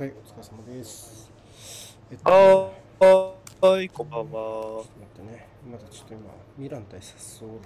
[0.00, 1.30] はい、お疲れ様です。
[2.10, 4.78] えっはーい、こんばんは。
[4.78, 4.88] 待
[5.20, 6.22] ってね、まだちょっと今、
[6.56, 7.54] ミラン対サッソーロ。
[7.58, 7.60] 見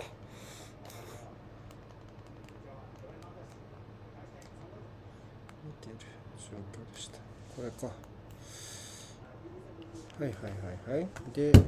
[5.80, 5.96] てる
[6.36, 7.18] 状況でした。
[7.54, 7.86] これか。
[7.86, 7.92] は
[10.18, 10.32] いはい
[10.90, 11.08] はいはい。
[11.32, 11.62] で、ス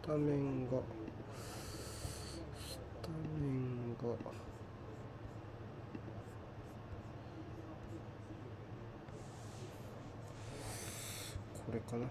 [0.00, 0.78] タメンが、
[2.56, 4.04] スタメンが、
[11.70, 12.06] これかな。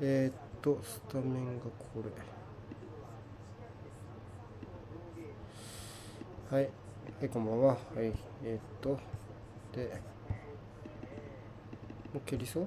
[0.00, 2.02] えー、っと、スタメンがこ
[6.50, 6.56] れ。
[6.56, 6.70] はい。
[7.20, 7.74] はい、こんばんは。
[7.74, 8.14] はい。
[8.42, 8.98] えー、っと、
[9.76, 10.00] で、
[12.14, 12.66] もう蹴りそう？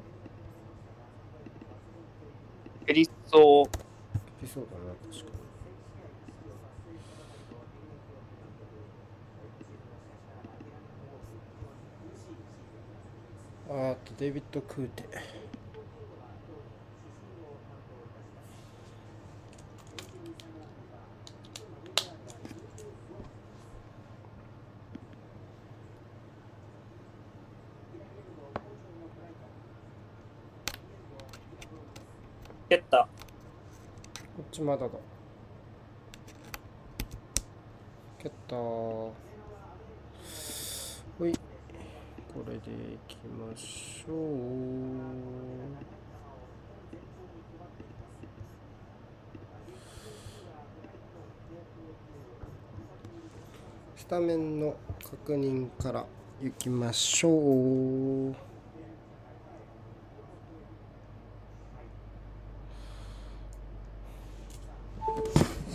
[2.85, 3.79] エリソ蹴
[4.43, 5.31] りそうだな、確か
[13.75, 13.81] に。
[13.91, 15.05] あと、デイビッド・クーテ。
[34.53, 34.91] ちまだだ。
[38.19, 38.59] 蹴ったー。
[38.59, 39.13] ほ
[41.21, 41.33] い。
[42.31, 44.17] これでいきましょう。
[53.95, 56.05] スタメンの確認から
[56.43, 58.52] いきましょう。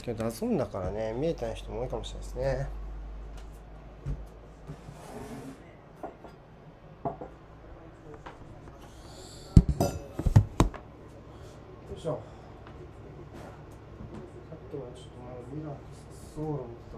[0.08, 2.44] けど DAZN だからね見えてない人も多いかもしれないですね。
[2.44, 2.50] よ
[11.96, 12.20] いしょ。
[14.48, 15.78] さっきはちょっとまだミラーと
[16.34, 16.97] ソーロ見てた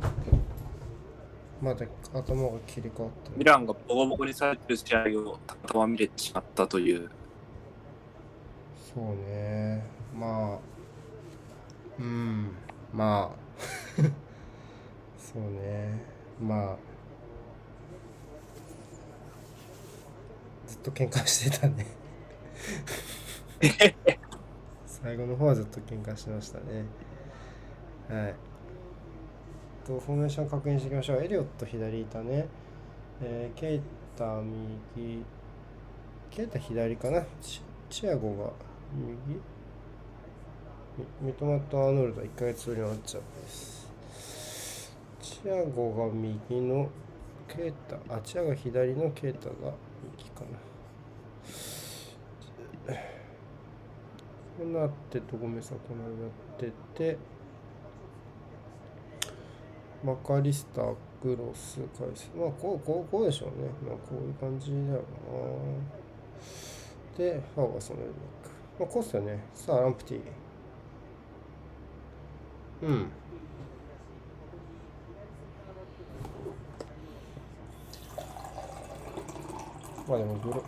[0.00, 0.12] から
[1.60, 7.10] まだ頭が切り替わってミランがボコボコにされてる試合をたまたま見れてしまったという。
[8.94, 9.84] そうね。
[10.14, 10.58] まあ
[11.98, 12.50] うん。
[12.92, 14.02] まあ
[15.18, 16.02] そうね
[16.40, 16.76] まあ
[20.66, 21.86] ずっと喧嘩してたね。
[24.86, 26.84] 最後の方はずっと喧嘩してましたね。
[28.08, 28.34] はい。
[29.86, 32.48] とフォーメーション確認していきましょうエリオット左いたね。
[33.20, 33.80] えーケイ
[34.16, 34.40] タ
[34.96, 35.22] 右
[36.30, 37.22] ケイタ左かな？
[37.42, 37.60] チ
[37.90, 39.40] チアゴが右？
[41.22, 43.88] 三笘とアーノルドは1ヶ月ぶりのマッチアップです。
[45.20, 46.88] チアゴが右の
[47.46, 49.72] ケータ、あ、チアゴが左のケータが
[50.18, 50.58] 右かな。
[54.58, 57.18] こうなってとごめさこのようになってて、
[60.04, 62.28] マカリスター、クロス、返す。
[62.36, 63.68] まあ、こう、こう、こうでしょうね。
[63.86, 65.02] まあ、こういう感じだよな。
[67.16, 68.47] で、ファーガソンのルック。
[68.78, 69.42] まあ、こうっすよね。
[69.54, 70.20] さあ、ランプティ。
[72.82, 73.10] うん。
[80.08, 80.62] まあでもブロ、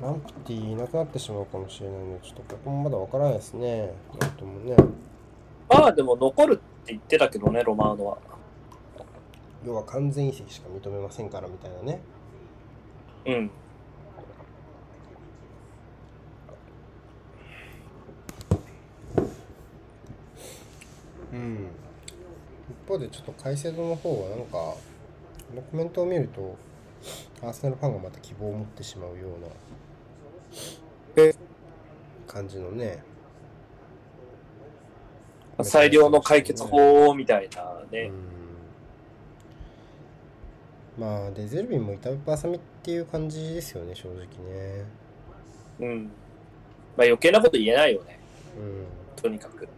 [0.00, 3.92] ランプティいなくなってしまうかもしれないので、ちょっとここもまだわからないですね。
[4.20, 4.76] なんともね。
[5.68, 6.56] まあでも残るっ
[6.86, 8.18] て言ってたけどね、ロマーノは。
[9.66, 12.00] 要は完全移籍しか認めませんからみたいなね。
[13.26, 13.50] うん。
[21.32, 21.66] うん。
[22.70, 24.76] 一方でちょっと改正度の方はなんか、こ
[25.54, 26.56] のコメントを見ると、
[27.42, 29.28] アーセナルファンがまた希望を持ってしまうよ
[31.16, 31.28] うえ？
[31.28, 31.34] な
[32.26, 33.02] 感じのね。
[35.62, 38.10] 最良の解決法みたいなね。
[40.98, 41.02] うん。
[41.02, 44.26] まあ、デゼルビンも板ペパサミっていう感じですよね、正直ね。
[45.80, 46.04] うん。
[46.96, 48.18] まあ余計なこと言えないよね、
[48.58, 48.86] うん。
[49.14, 49.68] とにかく。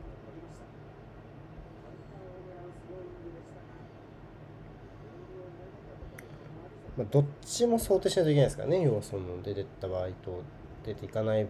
[6.98, 10.42] まあ、どっちも想定しないといけないですからね、要はその出てった場合と
[10.84, 11.46] 出ていかない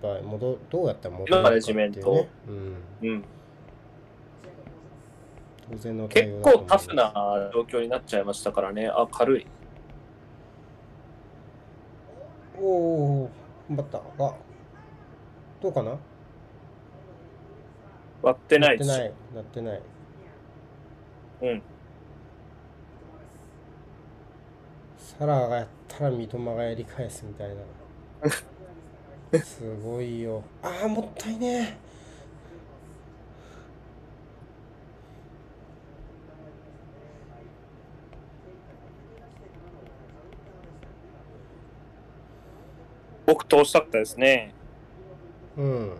[0.00, 1.76] 場合もどどうやったら戻るのかっていう、
[3.00, 3.22] ね。
[5.68, 8.86] 当然の結構タフな状況になっちゃいましたからね。
[8.86, 9.46] あ、軽い。
[12.60, 13.30] おお、
[13.70, 14.34] バッターが、
[15.60, 15.96] どうかな？
[18.22, 18.92] 割ってないでしょ。
[18.92, 19.82] なってない、なってない。
[21.42, 21.62] うん。
[25.04, 27.50] サラがやったら三笘がやり返すみたい
[29.32, 29.38] な。
[29.44, 30.42] すごいよ。
[30.62, 31.76] ああもったいね
[43.26, 44.54] 僕通したかったですね。
[45.58, 45.96] うん。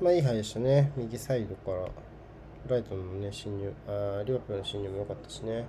[0.00, 0.90] まあいい範でしたね。
[0.96, 1.88] 右サイドから。
[2.66, 3.72] ライトのね侵入。
[3.86, 5.66] あーリバプールの侵入も良かったしね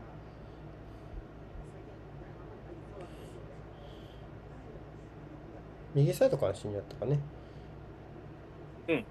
[5.97, 7.19] 右サイドから侵入だったかね。
[8.88, 9.05] うん。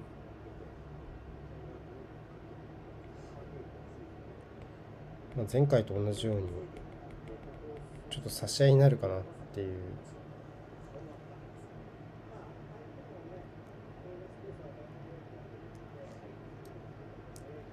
[5.37, 6.43] まあ、前回と同じように
[8.09, 9.23] ちょっと差し合いになるかなっ
[9.53, 9.77] ていう。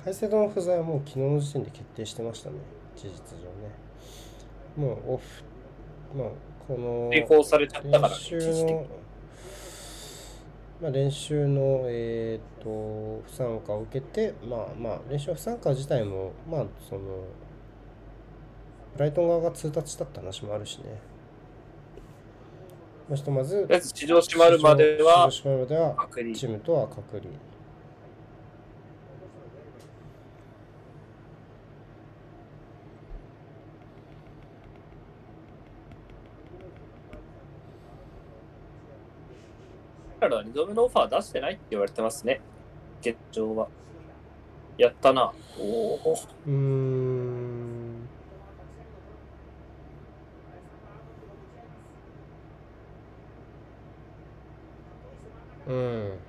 [0.04, 2.58] 海星の不在はもう昨日の時点で決定してましたね
[2.96, 3.72] 事実上ね。
[4.76, 5.24] もうオフ
[6.18, 8.74] まあこの抵抗されちゃったからね、練習一時的に。
[8.74, 9.03] の、
[10.84, 17.02] まあ、練習の、えー、と不参加を受けて、まあまあ、練習不参加自体も、まあ、その、
[18.92, 21.00] ブライトン側が通達したって話もあるしね。
[23.08, 25.30] まあひとまず、地上閉まるまでは
[25.62, 25.96] までは、
[26.36, 27.30] チームとは隔離。
[40.24, 42.40] 彼ら2度目のオファー出してないって言われてますね。
[43.02, 43.68] 現状は。
[44.78, 45.34] やったな。
[45.60, 46.18] おお。
[46.48, 48.08] うーん。
[55.68, 56.20] うん。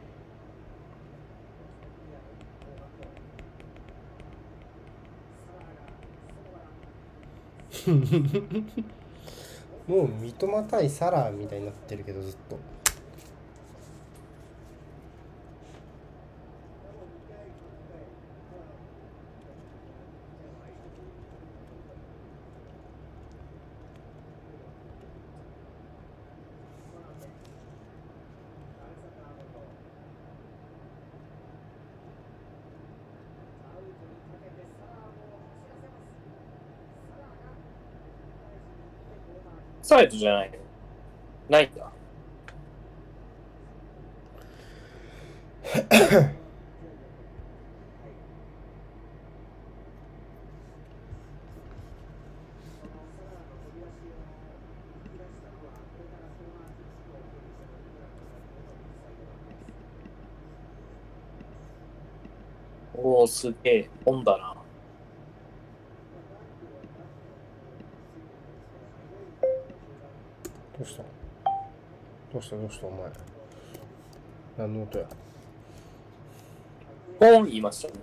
[9.86, 12.73] もう三笘対サラみたいになってるけどずっと。
[39.84, 40.56] サイドじゃないの？
[41.50, 41.92] ないんだ。
[62.96, 63.90] おお、すげえ。
[64.02, 64.54] 本だな。
[70.76, 71.02] どうした
[72.32, 73.10] どうしたどうしたお前。
[74.58, 75.06] 何の音や
[77.18, 77.94] ポン言いましたね。。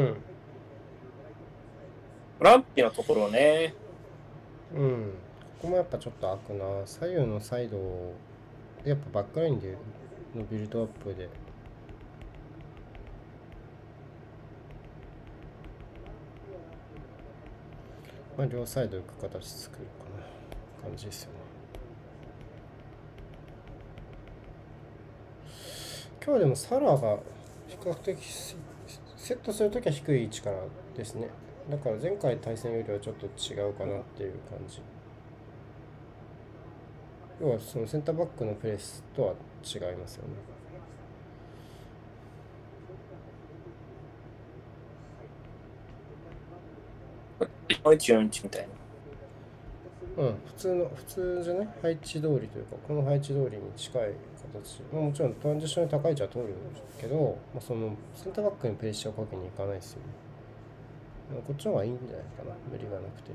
[0.00, 0.16] うん
[2.40, 3.74] ランピなところね。
[4.74, 5.12] うん。
[5.58, 6.86] ここもやっぱちょっと開くな。
[6.86, 8.14] 左右のサイドを、
[8.82, 9.76] やっぱバックラインで
[10.34, 11.28] のビルドアップで。
[18.38, 19.90] まあ、両サイド行く形作るか
[20.82, 20.88] な。
[20.88, 21.38] 感じですよね。
[26.24, 27.18] 今日でもサラが
[27.68, 28.18] 比較的
[29.20, 30.56] セットするときは低い位置から
[30.96, 31.28] ですね。
[31.68, 34.80] だから前回対戦よりはちょっと違うかなっていう感じ。
[37.38, 40.34] 要はそのセンターバックのプレスとは違いますよね。
[47.84, 48.68] 4141みたい
[50.16, 50.24] な。
[50.24, 51.68] うん、普通の、普通じゃない？
[51.82, 54.14] 配置通りというか、この配置通りに近い
[54.52, 54.82] 形。
[54.92, 56.54] もちろんトランジション高い位置は通る
[57.00, 60.04] けど、まあ、そのセンターバックにプレッシャーをかけにいかないですよね。
[61.46, 63.30] こっちの方がいいんじゃないかな、無理がなくて。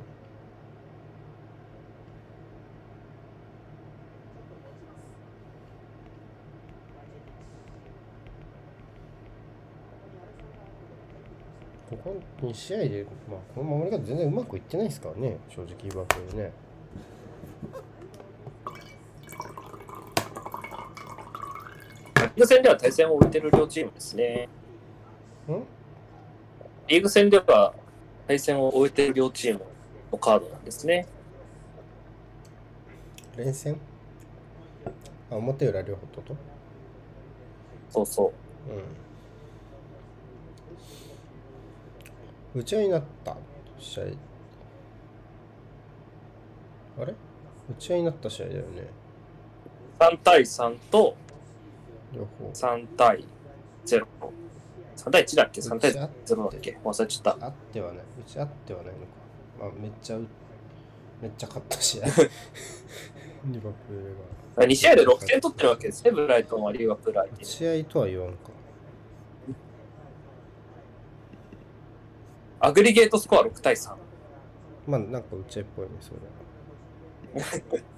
[11.89, 16.51] ここ2試合で、まあ、この守り方全然うまくいってないですからね、正直言い訳でね。
[22.15, 24.49] リーグ戦では対戦を置いてる両チームですね。
[25.47, 25.63] ん？
[26.87, 27.73] リーグ戦では
[28.27, 29.61] 対戦を終えてる両チーム
[30.11, 31.07] のカードなんですね。
[33.37, 33.79] 連戦？
[35.31, 36.35] あ、表裏両方とと？
[37.89, 38.33] そうそ
[38.67, 38.71] う。
[42.57, 42.61] うん。
[42.61, 43.35] 打ち合いになった
[43.79, 44.03] 試合
[47.01, 47.13] あれ？
[47.69, 48.87] 打ち合いになった試合だよね
[49.99, 51.17] 3対3と
[52.15, 52.49] 両方。
[52.51, 53.25] 3対
[53.85, 54.05] 0
[54.95, 56.09] 3対1だっけ？3対0だっ
[56.61, 56.77] け？
[56.83, 57.45] 忘れちゃった。
[57.45, 59.05] あってはない打ち合ってはないのか。
[59.59, 60.17] まあめっちゃ
[61.21, 62.05] めっちゃ勝った試合
[63.45, 64.15] リバプール
[64.57, 64.65] が。
[64.65, 66.11] 2試合で6点取ってるわけですね。
[66.11, 68.37] ブライトンはリバプール相手打ち合いとは言わんか。
[72.59, 73.95] アグリゲートスコア6対3。
[74.87, 77.81] まあ、なんか打ちっぽいね、それ。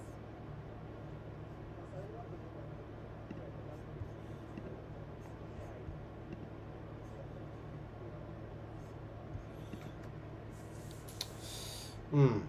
[12.14, 12.42] うん。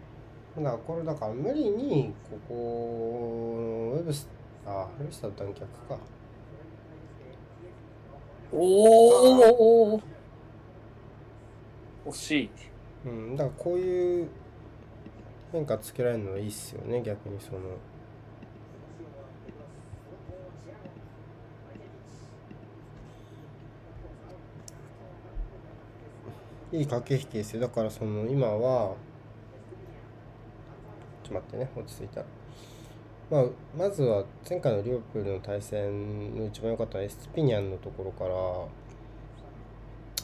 [0.56, 4.28] だからこれだから無理にここウェブス
[4.66, 5.98] あウェブスター断脚か
[8.52, 10.00] おお
[12.06, 12.50] 欲しい。
[13.06, 14.28] うん、だからこういう
[15.52, 17.58] 変化つけられるのはいいっすよね、逆にその。
[26.70, 27.60] いい駆け引きですよ。
[27.60, 28.94] だからその今は、
[31.28, 32.24] ちょっと待ってね、落ち着いた。
[33.30, 33.44] まあ、
[33.76, 38.32] まずは前回のリオプールの対戦の一番良かったエスピニャンのところから、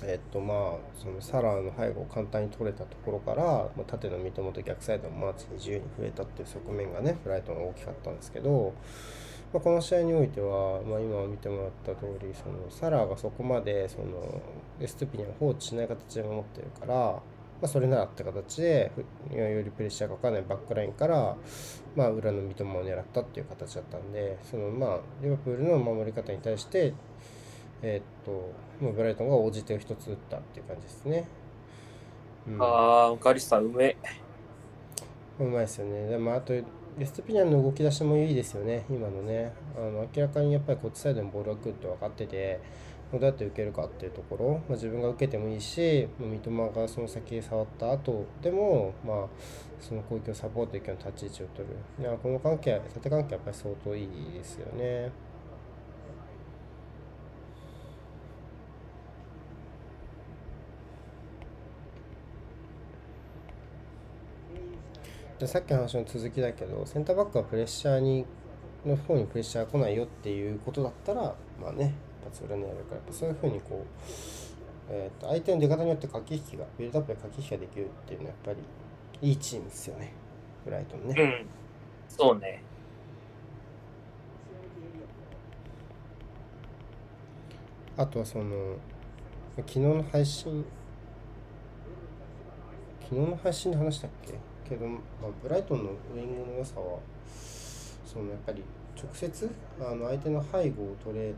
[0.08, 0.58] えっとまあ
[0.98, 8.72] そのサラーの背後を簡単に取れたところから、まあ、縦の三笘と逆サイドのマーチに自由に増えたっていう側面がねブライトンが大きかったんですけど、
[9.52, 14.42] まあ、この試合においては、まあ、今見てもらった通りそのサラーがそこまでその
[14.80, 17.22] エストゥピニャを放置しない形で守ってるから、
[17.64, 18.92] まあ、それならって形で
[19.32, 21.34] よりプレッシャーがかからないバックラインから、
[21.96, 26.92] まあ、裏の三笘を狙ったっていう形だったんでそのまあリバプールの守り方に対して
[27.86, 28.30] えー、っと、
[28.82, 31.28] もうブライトンが応じて一つ打ったっていう感じですね。
[32.48, 33.96] うん、ああ、カリスタうめ
[35.38, 36.08] うまいですよね。
[36.08, 36.64] でも、あと、エ
[37.04, 39.52] ストピニャンの動き出しもいいですよね、今のね。
[39.76, 42.60] あの明らかにやっぱりこっちサイドにボールが来るって分かってて、
[43.18, 49.26] どうやって受けるかっていうところ、まあ、自分が受けてもいいし、三笘がその先触った後でも、まあ、
[49.80, 51.74] その攻撃をサポートできるような立ち位置を取る。
[52.00, 55.10] いやこの関係、縦関係やっぱり相当いいですよね。
[65.38, 68.24] でさっきの話の続きだけどセンターバックはプレッシャーに
[68.86, 73.88] の方にプレッシャー来ないよっていうことだったらまあね発裏にやるからやっぱそういうふうにこう、
[74.90, 78.60] えー、と相手の出方によって駆け引きがビルドアップで駆け引きができるっていうのはやっぱ
[79.22, 80.12] りいいチームですよね
[80.64, 81.14] ブライトンね。
[81.18, 81.46] うん
[82.08, 82.62] そうね。
[87.96, 88.76] あとはその
[89.56, 90.64] 昨日の配信
[93.02, 94.34] 昨日の配信で話したっけ？
[94.68, 95.00] けど、まあ、
[95.42, 96.98] ブライトンのウイングの良さは
[98.04, 98.62] そのやっぱり
[98.96, 99.50] 直接
[99.80, 101.32] あの相手の背後を取れ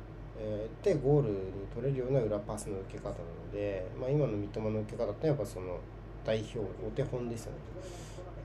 [0.82, 1.36] てゴールに
[1.74, 5.78] 取れるような裏パスの受け方なので、まあ、今の三笘の受け方ってやっぱその
[6.24, 7.58] 代表お手本ですよね。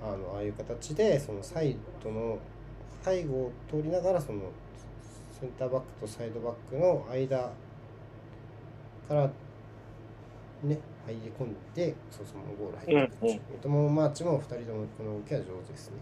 [0.03, 2.39] あのああいう形でそのサイドの
[3.03, 4.41] 背後を通りながらその
[5.39, 7.51] センターバックとサイドバックの間
[9.07, 9.29] から
[10.63, 15.97] ね入り込んでそうそのゴール入っていくっていう三笘もマーチも2人ともこの動きは上手ですね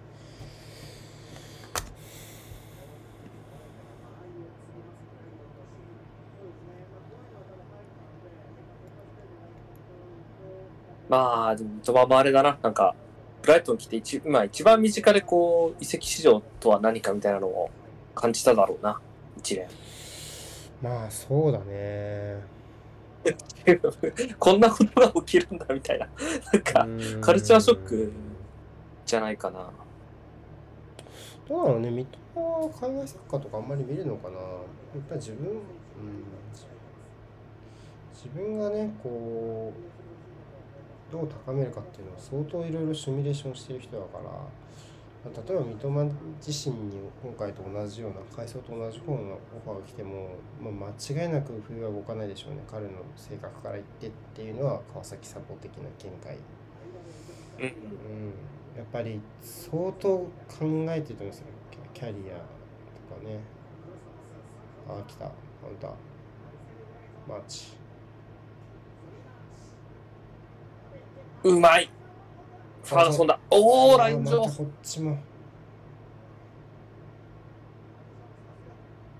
[11.09, 12.57] まあ、でも、三笘もあれだな。
[12.61, 12.95] なんか、
[13.41, 17.69] ブライトン来て一、まあ、一番身近でこう、移籍市場とは何かみたいなのを
[18.15, 18.99] 感じただろうな。
[19.37, 19.67] 一連。
[20.81, 22.41] まあそうだね
[24.39, 26.07] こんなことが起きるんだみたいな。
[26.53, 28.13] なんか、うんカルチャーショック
[29.05, 29.69] じゃないかな。
[31.47, 34.35] どうなのね、三笘は海外サッカーとかあんまり見るのかな。
[34.35, 35.57] やっぱり自分、うん、
[38.13, 39.98] 自分がね、こう、
[41.11, 44.29] どう高めるかっていうのは相当いろいろシミュレーションしてる人だから、
[45.25, 46.11] 例えば三笘
[46.45, 50.29] 自身に今回と同じような、階層と同じ方のオファーが来ても、
[50.61, 52.61] まあ、間違いなく冬は動かないでしょうね。
[52.69, 56.37] 彼の性格から言ってっていうのは川崎サポ的な見解。
[57.59, 58.33] うん。
[58.79, 60.29] やっぱり相当考
[60.87, 61.45] えてると思いますよ
[61.93, 63.41] キャリアとかね
[64.87, 65.31] ああ来たカ
[65.69, 65.91] ウンター
[67.27, 67.78] マーチ
[71.43, 71.89] うまい
[72.83, 73.39] ファーガソンだ。
[73.49, 74.41] おー、ライン上。
[74.41, 75.17] こっちも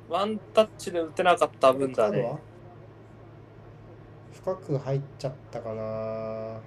[0.09, 2.35] ワンタッチで打てなかった分だね。
[4.33, 6.59] 深く入っちゃったかな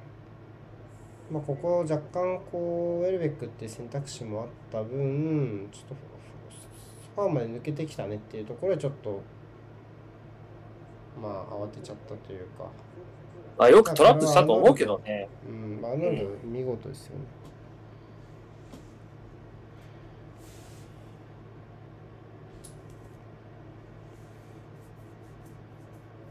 [1.31, 5.95] まあここ若干こうウェルベックっていう選択肢もあった分ちょっと
[7.17, 9.23] ファーまで抜けてきたねっていうところでちょっと
[11.21, 12.67] まあ慌てちゃったというか
[13.59, 15.29] まあ、よくトラップしたと思うけどね。
[15.47, 17.25] うん、まあ、アーノルド見事ですよね。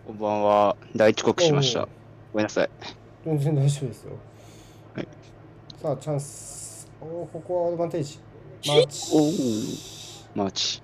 [0.07, 0.75] こんばんは。
[0.95, 1.87] 第一刻しました。
[2.33, 2.69] ごめんなさい。
[3.25, 4.11] 全然大丈夫ですよ。
[4.95, 5.07] はい。
[5.81, 6.91] さあ、チャンス。
[6.99, 8.19] おお、ここはアドバンテージ。
[8.67, 9.11] マーチ。
[9.15, 10.81] おーマーチ。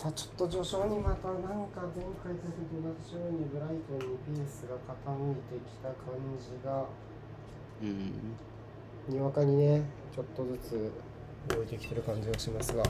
[0.00, 1.36] さあ、ちょっと序章にまたなん
[1.68, 6.86] か前回と同じようにブライトンにペースが傾いてきた感じが、
[7.82, 9.14] うん。
[9.14, 9.82] にわかにね、
[10.16, 10.90] ちょっとずつ
[11.54, 12.82] 動いてきてる感じがしますが。
[12.82, 12.86] う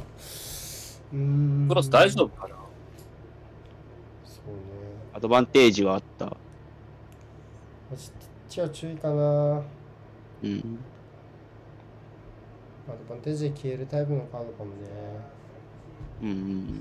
[1.16, 1.18] ー
[1.64, 1.66] ん。
[1.68, 2.54] クロス大丈夫かな？
[4.24, 4.60] そうね。
[5.12, 6.26] アドバンテージはあった。
[6.26, 6.36] こ
[7.96, 7.98] っ
[8.48, 9.14] ちは注意かな。
[9.14, 10.78] うん。
[12.88, 14.76] アドバンテージで消えるタイプのカードかもね。
[16.22, 16.80] うん。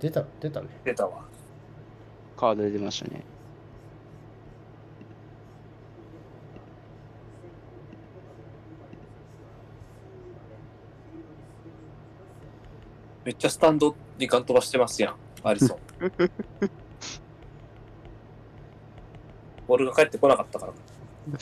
[0.00, 0.68] 出た、出たね。
[0.84, 1.24] 出たわ。
[2.36, 3.24] カード出てましたね。
[13.24, 15.16] めっちゃスタンドにガン飛ばしてますやん。
[15.42, 15.78] アリソン。
[19.66, 20.72] ボールが帰ってこなかったから。
[20.72, 21.38] うーん。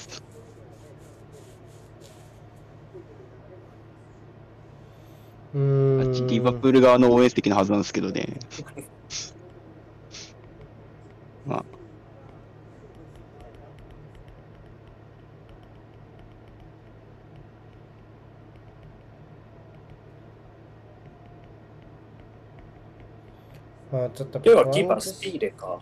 [5.57, 5.59] あ
[6.05, 8.27] っちリバプール側の応援席のはずなんですけどね。
[11.47, 11.65] まあ、
[23.93, 25.81] まあちょっと要はキーパースピーレか。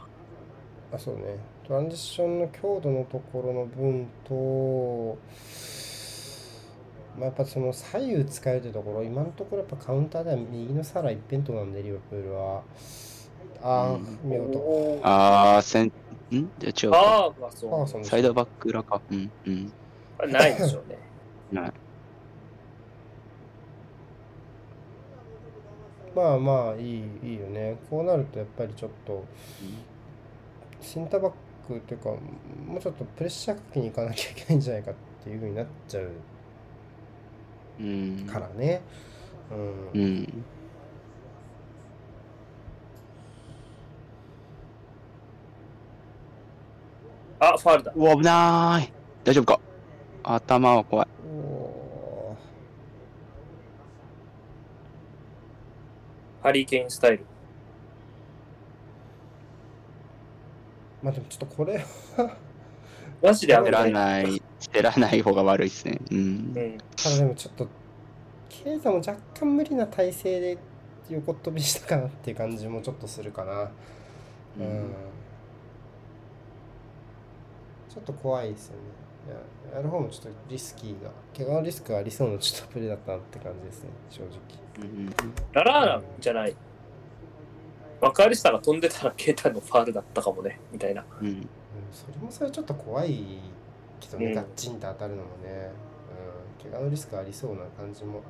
[0.92, 1.22] あ、そうね。
[1.66, 5.18] トランジションの強度のところの分と、
[7.16, 12.62] まあ、やっぱその左右使えるというところ、今のところやっぱカウンターでは右のサラ一辺倒なんで、リバプールは。
[13.62, 15.00] ああ、うん見事。
[15.02, 15.92] あー、せん、ん？
[16.58, 16.98] じゃあ違うか。
[16.98, 18.04] ああフそう。
[18.04, 19.00] サイドバック裏か。
[19.10, 19.72] うん、うん。
[20.30, 20.98] ないでしょうね。
[21.52, 21.72] ない。
[26.14, 27.76] まあまあいいいいよね。
[27.90, 29.24] こうなるとやっぱりちょっと
[30.80, 31.32] センターバッ
[31.66, 36.33] クというかもうちょっとプレッシャーかけに行かなきゃいけないんじゃないかっていうふうになっちゃううん。
[38.30, 38.82] からね。
[39.94, 40.44] うんうん。
[47.40, 47.92] あ、ファールだ。
[47.94, 48.92] うわ、危なーい。
[49.24, 49.60] 大丈夫か？
[50.22, 51.08] 頭は怖い。
[51.26, 52.36] お
[56.42, 57.18] ハリーケインスタイル。
[57.18, 57.20] ー
[61.02, 61.84] まあでもちょっとこれ
[63.22, 63.92] マジで危捨てらない。
[63.92, 66.00] ない、捨てらない方が悪いですね。
[66.10, 66.20] うんう。
[66.20, 66.78] ん。
[66.96, 67.68] ただでもちょっと
[68.48, 70.58] ケイタも若干無理な体勢で
[71.10, 73.70] 横飛びしたかなっていう感じもちょっとするかな。
[74.58, 74.90] うん。
[77.88, 79.04] ちょっと怖いですよね。
[79.72, 84.30] ややる方もちょっとリスキーが怪我のリスクがありそうなちょっとプレーだったなって感じですね正直
[84.78, 85.14] うんうん
[85.52, 86.56] ララーナじゃない。
[88.00, 91.04] マカアリスタが飛んでたらケイタのファールだったかもね、みたいな。
[91.20, 91.48] うんうん
[91.90, 93.38] それもそれちょっと怖い
[94.06, 95.70] けどね、うんガッチンと当たるのもね、
[96.62, 98.22] うん、怪我のリスクありそうな感じも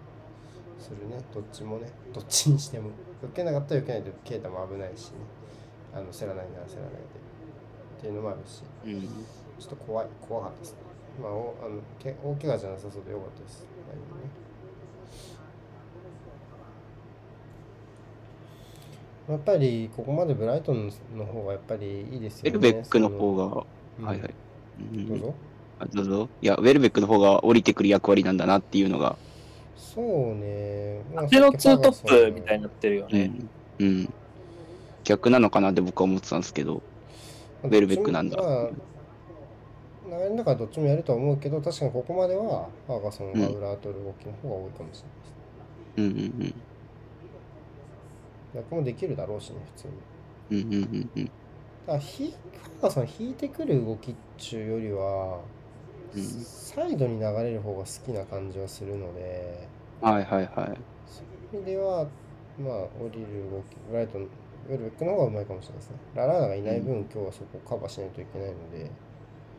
[0.79, 1.23] するね。
[1.33, 1.91] どっちもね。
[2.13, 2.91] どっちにしても。
[3.23, 5.17] 受けなかったら受けないとケイタも危ないしね。
[5.95, 6.99] あの競らないなら競らないで。
[7.99, 8.63] っていうのもあるし。
[8.85, 9.01] うん。
[9.03, 10.07] ちょっと怖い。
[10.29, 10.79] 怖かったですね。
[11.23, 13.67] まあおあのけ大怪我じゃなさそうでよかったです。
[13.89, 14.45] だいぶね。
[19.27, 22.51] やっぱりここまでブライトンの方がやっぱりいいですよね。
[22.51, 23.65] ウェルベックの方が、
[24.01, 24.05] うん。
[24.05, 24.35] はいはい。
[24.93, 25.09] うん。
[25.09, 25.35] どうぞ。
[25.79, 26.29] あどうぞ。
[26.41, 29.17] いや、ウェルベックの方が降りてくる役割なんだなっていうのが、
[29.77, 31.03] そうね。
[31.15, 32.69] まあ手のツートップみたいにな。
[32.69, 33.31] なってるよね。
[33.79, 33.87] うん。
[33.87, 34.15] うん。
[35.05, 36.83] 逆なのかなって僕は思ってたんですけど、
[37.63, 38.71] ウェルベックなんだまあ
[40.07, 45.03] 流れの中でどっちもやるとは思うけど、確かにここまではファーガソンが裏を取る動きの方が多いかもし
[45.97, 46.35] れないです。
[46.41, 46.55] うんうん
[48.55, 49.95] 逆もできるだろうしね、普通に。
[50.63, 50.75] うん。
[50.75, 51.25] うんうんうんうん。
[51.25, 51.33] だか
[51.95, 55.41] らひファーガソン引いてくる動きっちゅうよりは、
[56.15, 59.69] うんサイドに流れる方が好きな感じはするので、
[60.01, 60.85] はいはいはい。
[61.07, 62.07] そういう意味では、
[62.59, 65.97] まあ、降りる動き、ブライトン、ウェルベックの方がうまいかもしれないですね。
[66.15, 68.91] ララーナがいない分、今日はそこをカバーしないといけないので、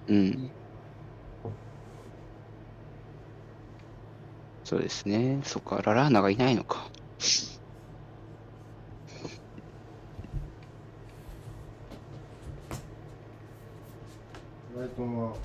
[0.08, 0.52] うん。
[4.64, 5.42] そうですね。
[5.44, 6.92] そっか、ララーナがいないのか。
[14.74, 15.36] ブライトンは、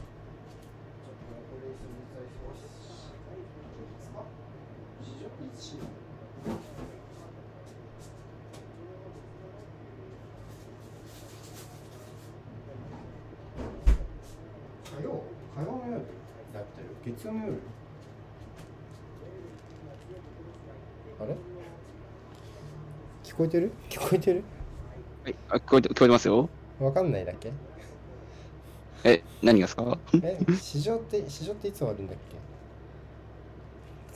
[14.84, 15.92] 火曜火曜の夜
[16.52, 17.60] やってる月曜の夜
[21.20, 21.34] あれ？
[23.24, 23.72] 聞こえてる？
[23.88, 24.44] 聞こえてる？
[25.24, 26.48] はい、あ聞こえて聞こえてますよ。
[26.78, 27.52] わかんないだけ。
[29.02, 29.98] え、何がですか？
[30.22, 32.16] え、市場って、市場っていつ終わるんだっ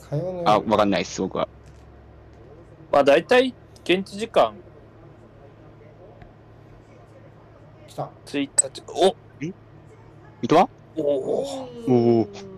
[0.09, 0.15] け？
[0.15, 0.49] 火曜の夜。
[0.49, 1.47] あ、わかんないです、僕は。
[2.91, 3.53] まあ大体、
[3.83, 4.53] 現地時間。
[7.87, 8.09] 来た。
[8.25, 9.53] 1日、お三
[10.47, 11.05] 笘おお
[11.87, 12.54] おお。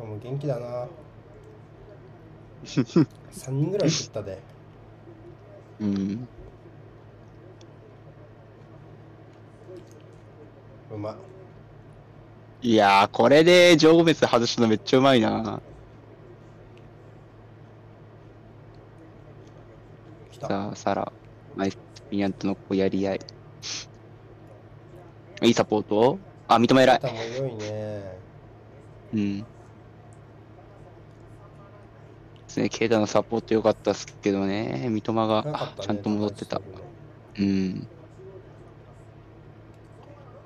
[0.00, 0.88] 今日も元気だな。
[2.64, 4.38] 3人ぐらい食ったで。
[5.78, 6.26] うん。
[10.90, 11.16] うま。
[12.62, 15.60] いやー、これでジョーゴメス外すのめっちゃうまいな。
[20.40, 21.12] さあ、サラ、
[21.54, 23.20] マイスピニャンとのこうやり合い。
[25.42, 26.18] いいサポート？
[26.48, 27.00] あ、認め偉い。
[27.00, 28.18] いね。
[29.12, 29.46] うん。
[32.50, 36.62] ですね、ケイダのサポート良かったっすけどね、三笘が、ちゃんと戻ってた。
[37.38, 37.88] うん。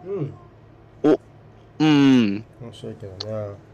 [0.02, 0.40] うん。
[1.78, 2.48] うん。
[2.60, 3.73] 面白いけどね。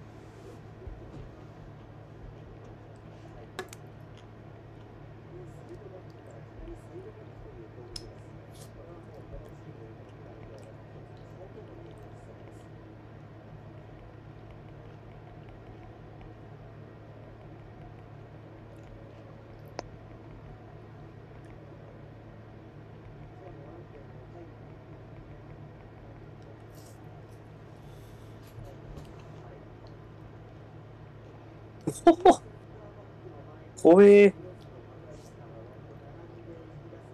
[33.83, 34.35] 怖え。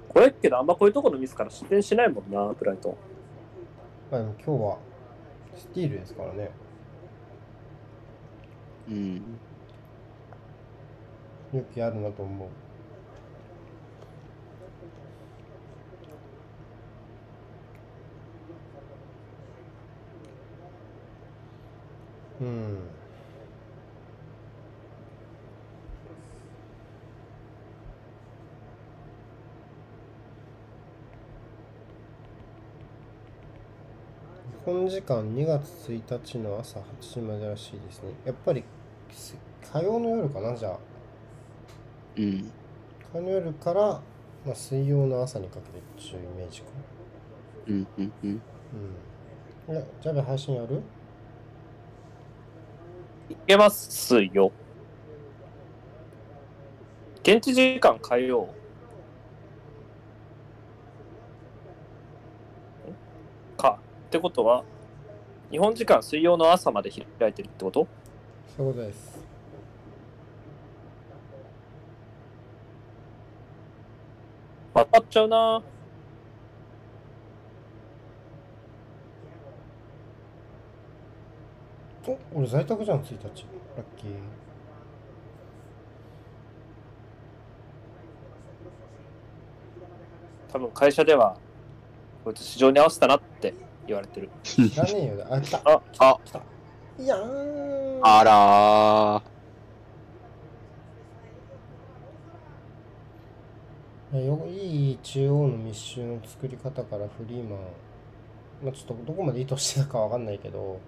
[0.08, 2.96] 怖いけど、あんまこういうところのミスから失点しないもんな、ブライトン。
[4.10, 4.78] まあでも今日は
[5.54, 6.50] スティールですからね。
[8.88, 9.40] うん。
[11.52, 12.66] 勇気あるなと思う。
[22.40, 22.96] うん。
[34.50, 38.10] 日本時間2月1日の朝8時までらしいですね。
[38.24, 38.64] やっぱり
[39.12, 39.36] す
[39.72, 40.78] 火曜の夜かな、じゃあ。
[42.16, 42.50] うん。
[43.12, 43.80] 火曜の夜から、
[44.44, 46.66] まあ、水曜の朝にかけてっていうイメージか
[47.68, 47.86] うん。
[47.96, 48.12] うん。
[48.24, 48.42] うん。
[49.68, 49.72] な。
[49.72, 49.76] うん。
[49.76, 50.82] いや、じゃあ配信やる？
[53.30, 54.50] いけますよ。
[57.22, 58.48] 現地時間火曜。
[64.06, 64.64] ってことは、
[65.50, 67.86] 日本時間水曜の朝まで開いてるってこと？
[68.56, 69.18] そういうことです。
[74.74, 75.62] 当たっちゃうな
[82.06, 83.16] お俺在宅じゃん、1日。
[83.18, 83.34] ラッ
[83.96, 84.10] キー。
[90.52, 91.36] 多分会社では、
[92.24, 93.35] こいつ市場に合わせたなって
[93.86, 94.30] 言われてる。
[94.42, 95.26] 知らねえよ。
[95.30, 95.60] あ、来た。
[95.64, 96.42] あ、あ、来た。
[96.98, 98.00] いやーん。
[98.02, 99.22] あら
[104.18, 107.58] よいい中央の密集の作り方からフリーマン、
[108.62, 110.78] まあ、ちょっとどこまで意図してたかわかんないけど、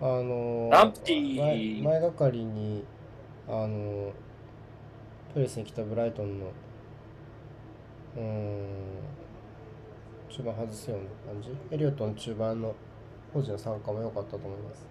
[0.00, 2.84] あのランプティ前前がかりに、
[3.48, 4.12] あの
[5.32, 6.46] プレスに来たブライトンの、
[8.16, 8.66] うーん、
[10.34, 11.50] 中盤外すような感じ？
[11.70, 12.74] エリオットの中盤の
[13.32, 14.84] 保持の参加も良かったと思います。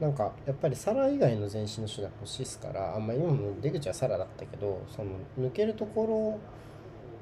[0.00, 6.38] なんかやっぱりサラ以外の前進の手段欲しいですからあんまあ今の出口はサラだったけどその抜けるとこ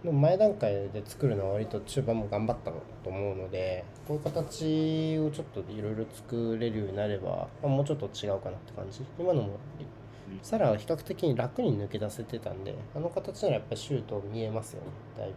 [0.05, 9.59] ろの前段階で作るのは割と中盤も頑張ったと思うのでこういう形をちょっといろいろ作れるようになれば、まあ、もうちょっと違うかなって感じ今のも
[10.43, 15.35] サラは比較的に楽に抜け出せてたんであの形ならやっぱりシュート見えますよねだい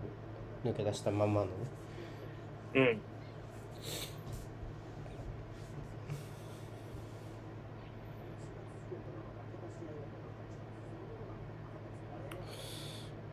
[0.64, 1.52] ぶ抜け出したままのね
[2.74, 3.02] うん。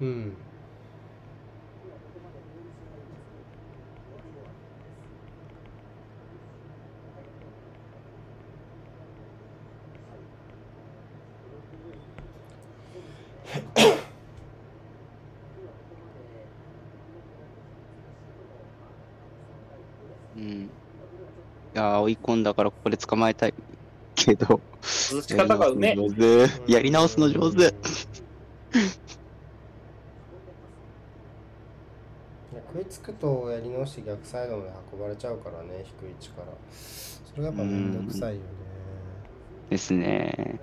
[0.01, 0.37] うん
[20.37, 20.70] うん。
[21.75, 23.55] いやー、追い込んだからここで捕まえたい
[24.14, 24.61] けど。
[24.83, 26.72] 崩し方がうめえ。
[26.72, 27.62] やり直すの上手。
[27.62, 28.31] やり直すの上
[28.74, 28.83] 手。
[32.52, 38.40] いや食いつくとやり直して逆サイドまで運ばれちゃうからね低い位置からそれがやっぱめんどくさいよね
[39.70, 40.61] ですね。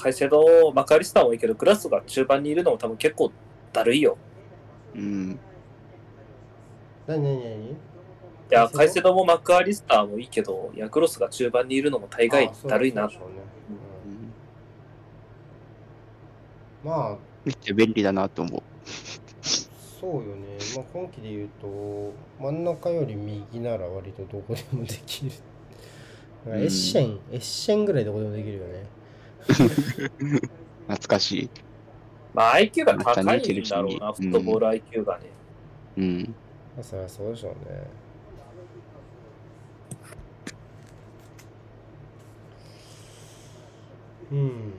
[0.00, 3.30] カイセド、マカリスターもいいけど、グラスが中盤にいるのも多分結構
[3.72, 4.16] だるいよ。
[4.94, 5.38] うん。
[7.06, 7.70] 何何何？
[7.70, 7.76] い
[8.50, 13.02] や、カイセドカイセドもマクアリスターもいいけど、ヤクロスが中盤にいるのも大概だるいな。
[13.02, 13.10] そう。
[13.10, 13.26] でしょ
[16.84, 16.92] うん。
[16.92, 16.98] うん。
[17.02, 17.18] まあ。
[17.44, 18.62] めっちゃ便利だなと思う。
[20.00, 25.32] そうよね、まあ、今期で言うと真ん中より右なら割とどこでもできる。
[26.46, 28.86] エッシェン、エッシェンぐらいどこでもできるよね
[30.88, 31.50] 懐かしい。
[32.34, 33.26] まあ、IQ が高いん
[33.62, 35.24] だろうな、フットボール IQ がね。
[35.96, 36.34] うん。
[36.76, 37.90] まあそりゃそうでしょうね
[44.32, 44.72] うん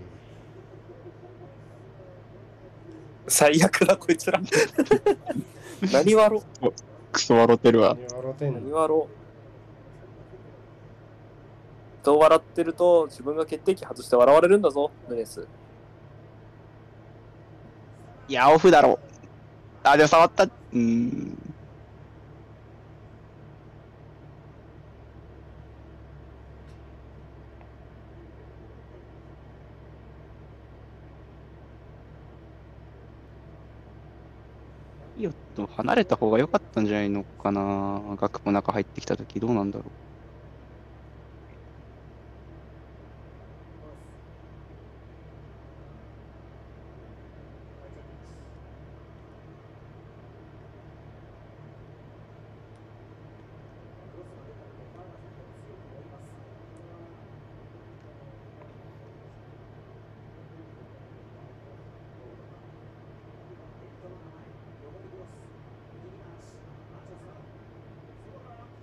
[3.28, 4.42] 最悪だ、こいつら。
[5.94, 6.30] 何笑
[6.62, 6.74] ろ
[7.14, 7.96] クソ笑ってるわ。
[7.96, 8.60] 何笑ってんの？
[8.60, 9.08] 何笑ろ
[12.02, 15.48] 人を笑ってると自分が決定機外して笑われるんだぞ、ヌネス。
[18.28, 19.00] いや、オフだろ。
[19.84, 20.50] あ、でも触った。
[20.74, 21.54] うん。
[35.16, 38.16] いいよと離れた方が良かったんじゃないのかな。
[38.18, 40.11] 学も中入ってきた時どうなんだろう。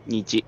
[0.09, 0.48] 日。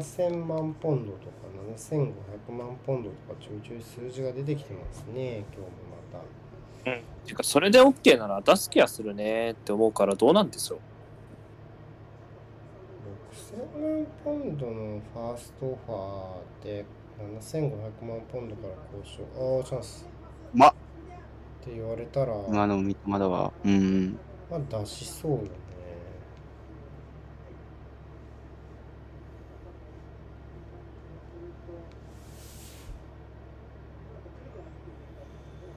[0.00, 1.32] 7000万ポンドとか
[1.76, 6.20] 7500万ポンドとかちょいちょい数字が出てきてますね今日もま
[6.84, 7.02] たうん。
[7.26, 10.78] てか、それで OK なら出す気がするねって思うからどうなんですよ。
[13.32, 16.84] 6000万ポンドのファーストオファーで
[17.18, 20.08] 7500万ポンドから交渉ああチャンス
[20.52, 20.74] まっ
[21.64, 23.52] て言われたら今の三笘だわ。
[23.64, 24.18] うん。
[24.50, 25.65] まあ出しそうよね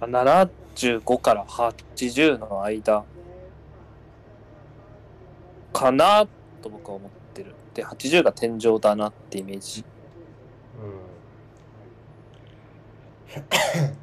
[0.10, 3.04] 75から80の間
[5.74, 6.28] かな
[6.62, 7.54] と僕は思ってる。
[7.74, 9.84] で、80が天井だなってイメージ。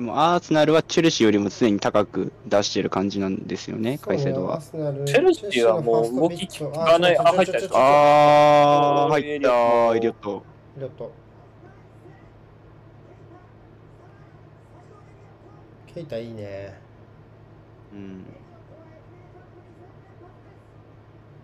[0.00, 4.60] もアーセナルはチェルシーよりも常に高く出してる感じなんですよね、カイセドは。
[5.06, 10.46] チェルシーはもう動き効かないあ入ったよあー、あー入った、エリオット。
[10.78, 11.12] ちょっと
[15.86, 16.80] ケイタいいね
[17.92, 18.24] うん。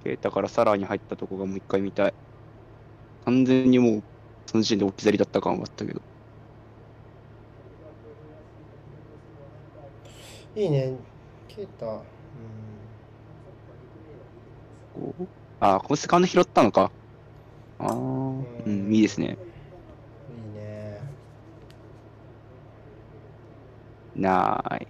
[0.04, 2.14] ケータからさらに入ったとこがもう一回見たい。
[3.24, 4.04] 完全にもう、
[4.46, 6.00] その時点で置き去りだった感はあったけど。
[10.56, 10.94] いいね。
[11.48, 11.86] ケイタ。
[11.86, 12.02] うん。
[15.60, 16.92] あー、このセカンド拾ったのか。
[17.78, 17.92] あー、
[18.66, 19.26] うん、いいですね。
[19.26, 19.34] いい
[20.56, 21.00] ね。
[24.14, 24.86] なーい。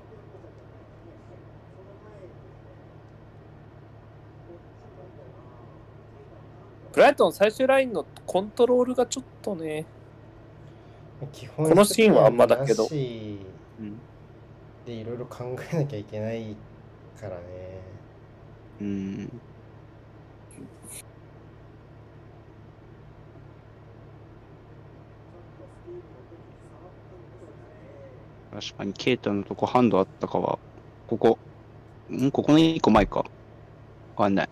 [6.92, 9.86] ブライトン最終ラインのコントロールがちょっとね、
[11.32, 12.86] 基本このシーンはあんまだけど。
[12.86, 12.94] う
[13.82, 13.98] ん。
[14.86, 16.56] でいろいろ考えなきゃいけない
[17.18, 17.84] からね
[18.80, 19.40] うん。
[28.52, 30.58] 確かに、ケイタのとこハンドあったかは、
[31.08, 31.38] ここ、
[32.10, 32.30] ん？
[32.30, 33.20] ここの一個前か。
[33.20, 33.24] わ
[34.16, 34.48] かんない。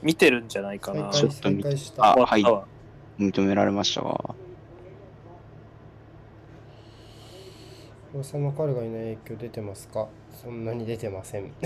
[0.00, 1.10] 見てるんじゃないかな。
[1.10, 2.64] ちょっと見再開したあはいあ
[3.18, 4.34] 認められましたわ。
[8.14, 10.06] 大さんの彼がいない影響出てますか？
[10.42, 11.50] そんなに出てません。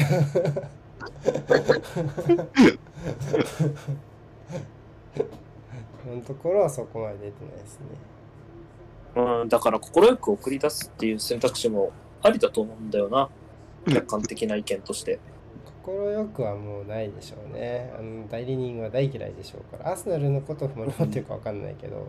[6.04, 7.87] 今のところはそこまで出てないですね。
[9.16, 11.90] うん、だから快く送り出すっていう選択肢も
[12.22, 13.28] ありだと思うんだよな。
[13.88, 15.18] 客観的な意見として。
[15.85, 17.92] 快くはもうないでしょうね。
[17.98, 19.90] あの代理人は大嫌いでしょうから。
[19.90, 22.06] アーセナルのことを守ってるか分かんないけど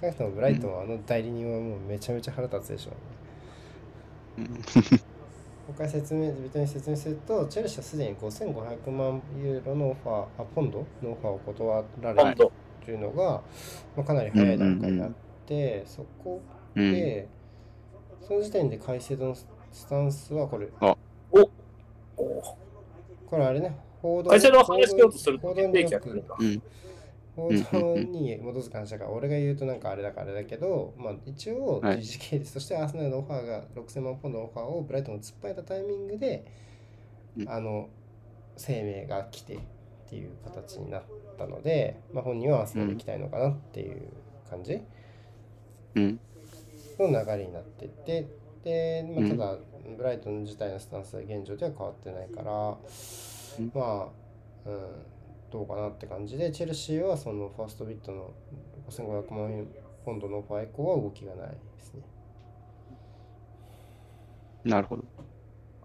[0.00, 2.98] 少なくともブライトンはあの代理人はもうめちゃめちゃ腹立つでしょうね。
[3.16, 3.21] うん
[4.36, 4.44] も
[5.68, 12.50] う一回説明、ビトに説明すると、チェルシーはすでに5500万ユーロのオファー、あ、ポンドのオファーを断られる。
[12.84, 13.40] というのが、
[13.96, 15.10] まあ、かなり早い段階になっ
[15.46, 16.42] て、そこ
[16.74, 16.92] うん。
[16.92, 17.28] で、
[18.26, 19.46] その時点で改正のス
[19.88, 20.98] タンスはこれ、お
[23.26, 26.36] これあれね、報道会社の話しようとすると報道によく決定権が来るんだ。
[26.38, 26.62] うん。
[27.34, 32.02] 報道に基づく話だから、俺が言うとなんかあれだからあれだけど、まあ一応、はい。
[32.02, 36.44] 時系列としてアーセナルのオファーが6000万ポンドのオファーをブライトンが突っ張いたタイミングで、
[37.38, 37.48] うん。
[37.48, 37.88] あの、
[38.56, 39.58] 声明が来てっ
[40.08, 41.02] ていう形になっ
[41.38, 44.02] たので、まあ本人はアーセナル行きたいのかなっていう
[44.50, 44.80] 感じ
[45.94, 46.20] うん。
[46.98, 48.26] の流れになってて、
[48.62, 49.28] で、まあ、うん。
[49.30, 49.58] ただ、
[49.96, 52.76] ブライトン自体のスタンスは現状では変わってないから、
[53.58, 53.72] うん。
[53.74, 54.10] ま
[54.66, 55.06] あ、うん、
[55.52, 58.32] どうかなって感じで、チェルシーはそのファーストビットの
[58.88, 59.68] 5500万円
[60.04, 62.02] ポンドのオファー以降は動きがないですね。
[64.64, 65.04] なるほど。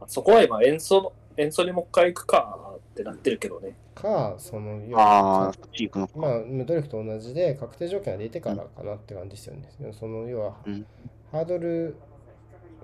[0.08, 3.76] そこは今、演奏の、演奏にもう一回行くかってなってるけどね。
[3.94, 6.08] か、その、要あはあ。
[6.16, 9.70] まあ、ムドリフと同じで確定条件が出てからかなって感じですよね。
[9.94, 10.86] その要は、うん
[11.32, 11.98] ハードル、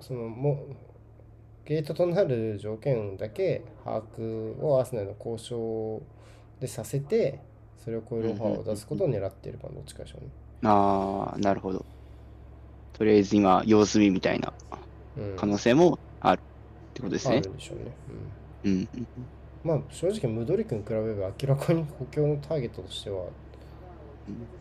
[0.00, 0.66] そのも
[1.64, 6.02] ゲートとなる条件だけ把握をアーセナルの交渉
[6.64, 7.40] でさせて、
[7.82, 10.30] それを超えるオファーを出すことを狙っているかどっちかでしょうね。
[10.62, 11.84] ああ、なるほど。
[12.94, 14.52] とりあえず今、様子見みたいな
[15.16, 16.42] うん、可能性もあるっ
[16.94, 17.38] てことですね。
[17.38, 17.84] あるんでしょうね。
[18.64, 18.72] うん。
[18.72, 19.06] うん、
[19.62, 23.26] まあ正直ムドリクに比べれば明らかに補強のターゲットとしては、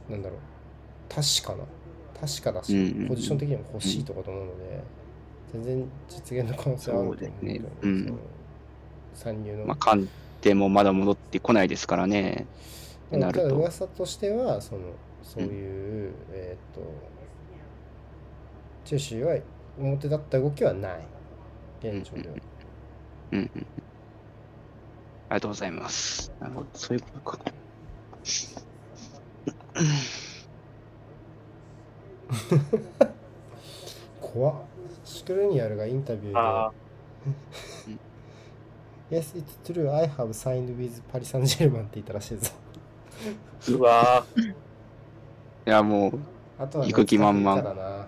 [0.09, 0.39] なんだろう、
[1.09, 1.63] 確かな。
[2.19, 4.83] 確かだし、うんうんうんポジション的にも欲しいとかと思うので、
[5.53, 8.13] 全然実現の可能性はあると思うで
[9.13, 9.65] 参入の。
[9.65, 10.07] まあ、鑑
[10.43, 12.45] 定もまだ戻ってこないですからね。
[13.09, 13.55] でもただなると。
[13.55, 14.81] 噂としてはその
[15.23, 16.81] そういう、えっ、と
[18.85, 19.37] チェルシーは
[19.79, 20.99] 表立った動きはない
[21.81, 22.35] 現状では、
[23.31, 23.65] うんうんうん。
[25.29, 26.31] ありがとうございます。
[26.39, 27.39] なるほど、そういうことか。
[34.21, 34.55] 怖っ
[35.05, 36.77] シュクルニアルがインタビュあーで
[39.13, 39.91] Yes, it's true.
[39.91, 42.49] I have signed with Paris Saint-Germain って言ったらしいぞ。
[43.61, 44.55] ーうわー い
[45.65, 46.19] や、もう、
[46.57, 48.07] あとは行く気満々夏だな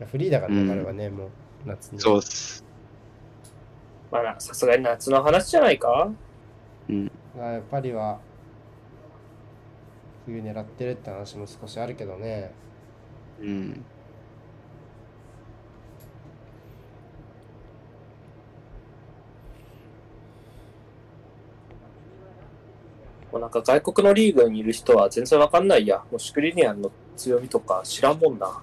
[0.00, 1.28] いやフリーだからね、うん彼はね、もう
[1.64, 2.00] 夏に。
[2.00, 2.64] そうっす。
[4.10, 6.10] まあ、さすがに夏の話じゃないか
[6.88, 7.12] うん。
[7.38, 8.18] あパリは
[10.24, 12.50] 冬狙ってるって話も少しあるけどね。
[13.40, 13.84] うん。
[23.36, 25.98] もうなんか外国のリーグにいる人は全然わかんないや。
[26.10, 28.62] もうシュクリニアンの強みとか知らんもんな。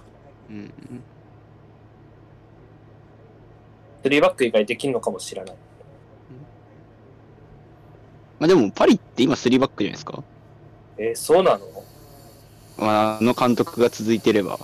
[0.50, 0.72] うん。
[4.02, 5.56] 3バック以外できんのかもしれない。
[8.40, 10.24] まあでも、パリって今3バックじゃないですか？
[10.98, 11.66] えーそうなの？
[12.76, 14.58] まあ、あの監督が続いてれば、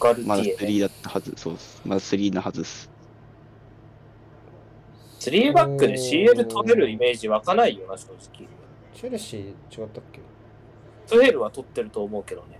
[0.00, 0.56] ガルテまだィエ、ね。
[0.58, 1.80] 3だったはず、そうっす。
[1.84, 2.90] まだ3のはずっす。
[5.20, 8.48] 3バックで CL 取れるイメージ湧かないよな、正直。
[8.96, 10.20] チェルシー違ったっけ？
[11.06, 12.58] トゥヘルは取ってると思うけどね。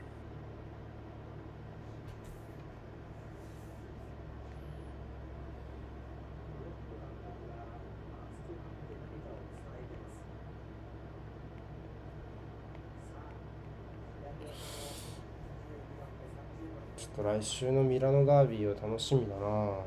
[16.99, 19.79] ちょっと来週のミラノダービーを楽しみだな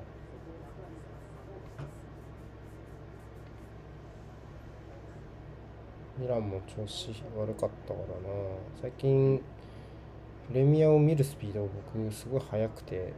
[6.19, 8.13] ミランも調子悪かったからな。
[8.81, 9.41] 最近
[10.49, 11.61] プレミアを見るスピード
[11.93, 13.13] 僕すごい速くて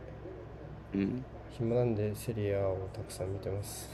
[0.94, 1.26] うん。
[1.52, 3.90] 暇なんでセリアをたくさん見てます。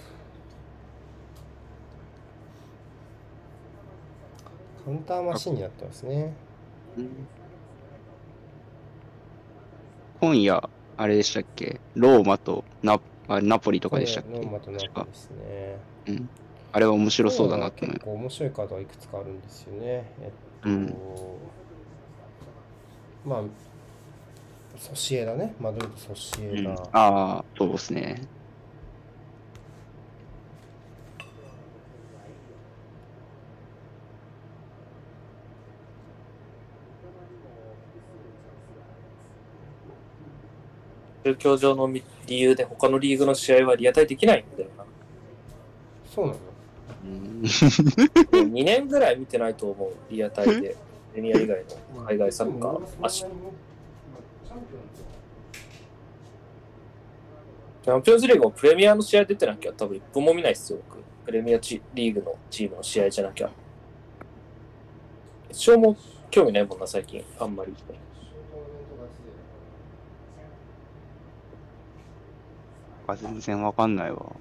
[4.85, 6.33] カウンターマシンになってますね。
[10.19, 11.79] 今夜、あれでしたっけ？
[11.95, 14.31] ローマとナあナポリとかでしたっけ？
[14.31, 15.77] ローマとナポリですね。
[16.07, 16.29] うん。
[16.71, 20.11] あれは面白そうだなと思い結構面白いカードがいくつかあるんですよね。
[20.21, 20.95] えっと、うん
[23.25, 23.43] まあ、
[24.77, 25.55] ソシエだね。
[25.59, 26.81] マドリードソシエうんダ。
[26.93, 28.21] ああ、そうですね。
[41.25, 42.03] 宗教上の理
[42.39, 44.85] 由で他のリーグの試合はリアタイできないんだよな。
[46.09, 46.37] そうなの？
[46.37, 46.56] うん。
[47.03, 50.75] 2年ぐらい見てないと思う、リアタイで。
[51.13, 53.05] プレミア以外の海外サッカー。
[53.05, 53.25] 足
[57.81, 61.01] チャンピオンズリーグもプレミアの試合出てなきゃ多分一分も見ないっすよ、僕。
[61.25, 63.49] プレミアチリーグのチームの試合じゃなきゃ。
[65.47, 65.95] 決勝も
[66.29, 67.23] 興味ないもんな、最近。
[67.39, 67.73] あんまり。
[73.07, 74.35] あ全然わかんないわ。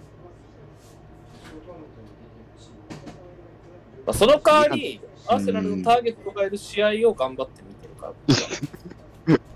[4.07, 9.39] まあ、その代わり、アーセナルのターゲットがいる試合を頑張って見てるから。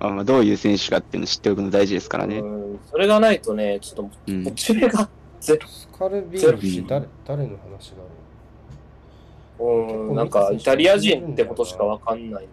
[0.00, 2.38] あまあ、どういう選手かっていうのを知っておくの大事ですからね。
[2.38, 4.50] うんそれがないとね、ちょっとうんモ。
[4.52, 5.08] チベが
[5.40, 5.66] ゼロ。
[5.68, 7.96] スカルビールって誰誰の話だ
[9.58, 10.12] ろう？
[10.12, 12.50] ん、なんかイタリア人ってことしかわかんないな。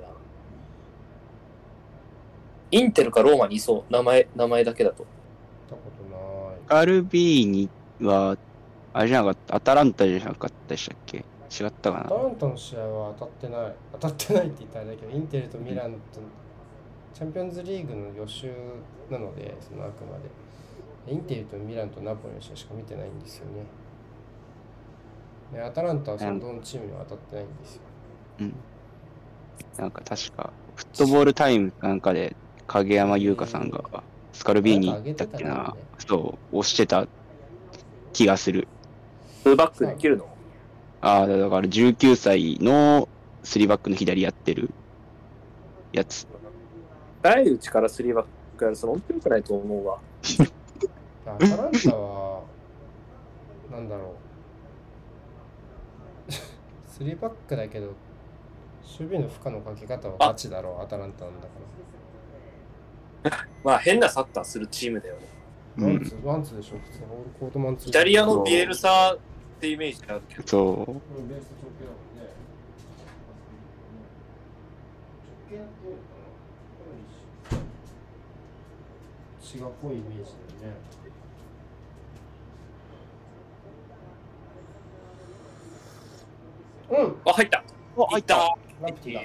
[2.72, 5.06] インテルかローマにいそう、名前、名前だけだと。
[5.70, 6.58] たことない。
[6.68, 7.70] カルビーニ
[8.02, 8.38] は、
[8.94, 11.18] あれじゃなかった、アタランタじゃなかったでしたっけ？
[11.18, 13.76] 違ったかアなタランタの試合は当たってない。
[13.94, 16.00] 当たってないって言ったらあれだけど、インテルとミランと
[17.14, 18.54] チャンピオンズリーグの予習
[19.10, 20.30] なので、そのあくまで。
[21.08, 23.64] インテルとミランとナポリの試合しか見てないんですよね。
[25.52, 27.82] でアタランタはそのどのチームには当たってないんですよ。
[28.42, 28.56] うん。
[29.78, 32.36] なんか確か、フットボールタイムなんかで、
[32.68, 35.14] 影山優香さんが、スカルビーニだっけな？
[35.14, 37.08] んか上げてたなね、そう、押してた
[38.14, 38.68] 気がする。
[39.44, 40.28] フルバックできるの？
[41.02, 43.10] ああ、だから19歳の
[43.44, 44.70] 3バックの左やってる
[45.92, 46.28] やつ。
[47.22, 48.26] 第いうちから3バッ
[48.58, 50.00] クやるその本当に良くないと思うわ。
[51.26, 52.44] アタランタは、
[53.72, 54.16] なんだろ
[56.30, 56.32] う。
[57.04, 57.88] 3バックだけど、
[58.84, 61.48] 守備の負荷のかけ方はガチだろう、アタランタなんだ
[63.38, 65.22] かまあ変なサッカーするチームだよね。
[65.78, 67.90] ワンツー、ワンツーでしょ、普通のオールコートマンツー。
[67.90, 69.16] イタリアのビエルサ
[69.62, 70.48] ってイメージがあるけど。
[70.48, 70.86] そう。
[70.86, 72.34] これベース直径だもんね。
[75.50, 76.18] 直径っていうのか
[77.52, 77.60] な
[79.40, 80.32] シが濃いイメージ
[80.62, 80.78] だよね
[86.90, 87.64] うんあ、入った。
[87.96, 88.36] お、入った。
[88.82, 89.22] ランプティだ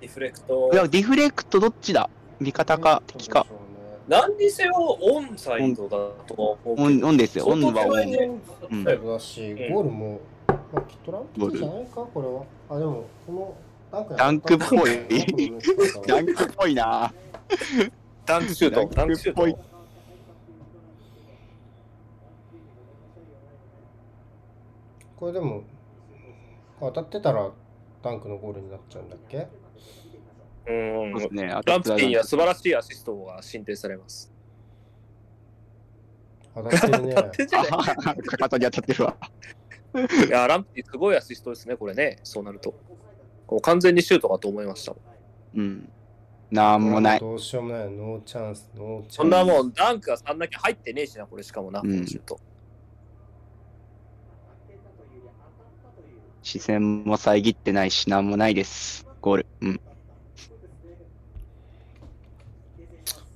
[0.00, 0.76] リフレクトい。
[0.76, 2.10] や、ディフレクトどっちだ？
[2.40, 3.46] 味方か敵か。
[4.08, 5.90] 何にせよオンサイドだ
[6.26, 6.58] と。
[6.64, 7.44] オン、オンですよ。
[7.46, 8.40] オンはオン。
[8.70, 12.76] うんだだし、うんゴールも、まあ、きっとランプティじゃないか、これは。
[12.76, 13.54] あ、でも、この
[13.92, 14.90] ダンクダンクっぽい
[16.06, 17.12] ダダンクっぽいな。
[18.24, 18.94] ダンクシュート。
[18.94, 19.58] ダンクシューっぽいト。
[25.16, 25.64] これでも、
[26.80, 27.50] 当たってたら
[28.02, 29.48] ダンクのゴールになっちゃうんだっけ？
[30.68, 30.72] う
[31.08, 31.50] んそうですね。
[31.50, 34.32] あランプティには素晴らしいアシストが進呈されます。
[36.54, 37.22] 当たってるねか
[38.36, 39.16] かとに当たってるわ。
[40.26, 42.18] いや、ランプティすごいアシストですね、これね。
[42.22, 42.74] そうなると。
[43.46, 44.94] こう完全にシュートかと思いました。
[45.54, 45.90] うん。
[46.50, 47.20] なんもない。
[47.20, 47.90] どうしようもない。
[47.90, 49.14] ノーチャンス、ノーチャンス。
[49.16, 52.38] そんなもん、ダンクが3だけ入ってねえしな、これしかもな、こうんのシュート。
[56.42, 59.06] 視線も遮ってないし、なんもないです。
[59.20, 59.46] ゴール。
[59.60, 59.80] うん。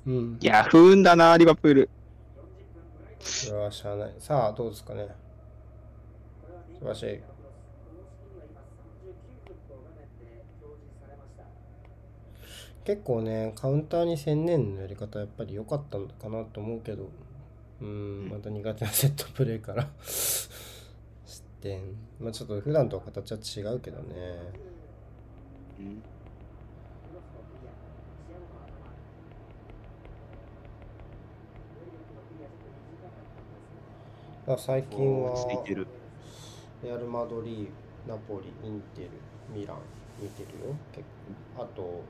[0.07, 0.39] うん。
[0.41, 1.91] いや、不運だな、リバプール。
[3.47, 4.15] これはしゃあない。
[4.19, 5.07] さあ、どうですかね。
[6.75, 7.21] 素晴らしい。
[12.85, 17.11] 結構ね、カウンターに専念のやり方やっぱり良かったのかなと思うけど、
[17.81, 20.51] うん、また苦手なセットプレーから 失
[21.61, 21.81] 点。
[22.21, 24.05] まあちょっと普段とは形は違うけどね。
[25.79, 26.03] うん
[34.59, 35.87] 最近はついてる。
[36.83, 39.11] レアル・マドリー、ナポリ、インテル、
[39.55, 39.77] ミラン
[40.21, 40.75] 見てるよ。
[40.93, 41.07] 結
[41.57, 42.03] 構あと、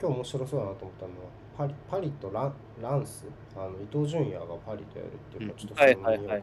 [0.00, 3.24] 今日面白そうだなと思ったのは、パリパリとランランス、
[3.56, 6.36] あの伊東純也がパリとやるっていうか、うんちょっとそれも見ようかな。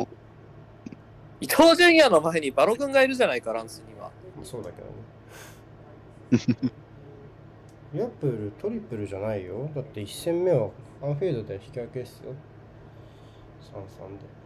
[0.00, 0.08] はい。
[1.42, 4.10] 伊東純也の前にバロ君がいるじゃないか、ランスには。
[4.42, 4.88] そうだけど
[6.56, 6.72] ね。
[7.92, 9.68] リアプールトリプルじゃないよ。
[9.74, 10.70] だって1戦目は
[11.02, 12.32] アンフィールドで引き分けですよ。
[13.62, 14.42] 3-3で。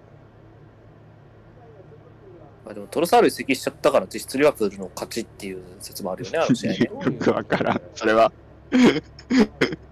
[2.65, 6.79] まあ、でもトロサール移籍しちゃったから実質リバプールの勝ちっていう説もあるよね、あの試合ね。
[6.91, 7.81] よくわからん。
[7.95, 8.33] それは。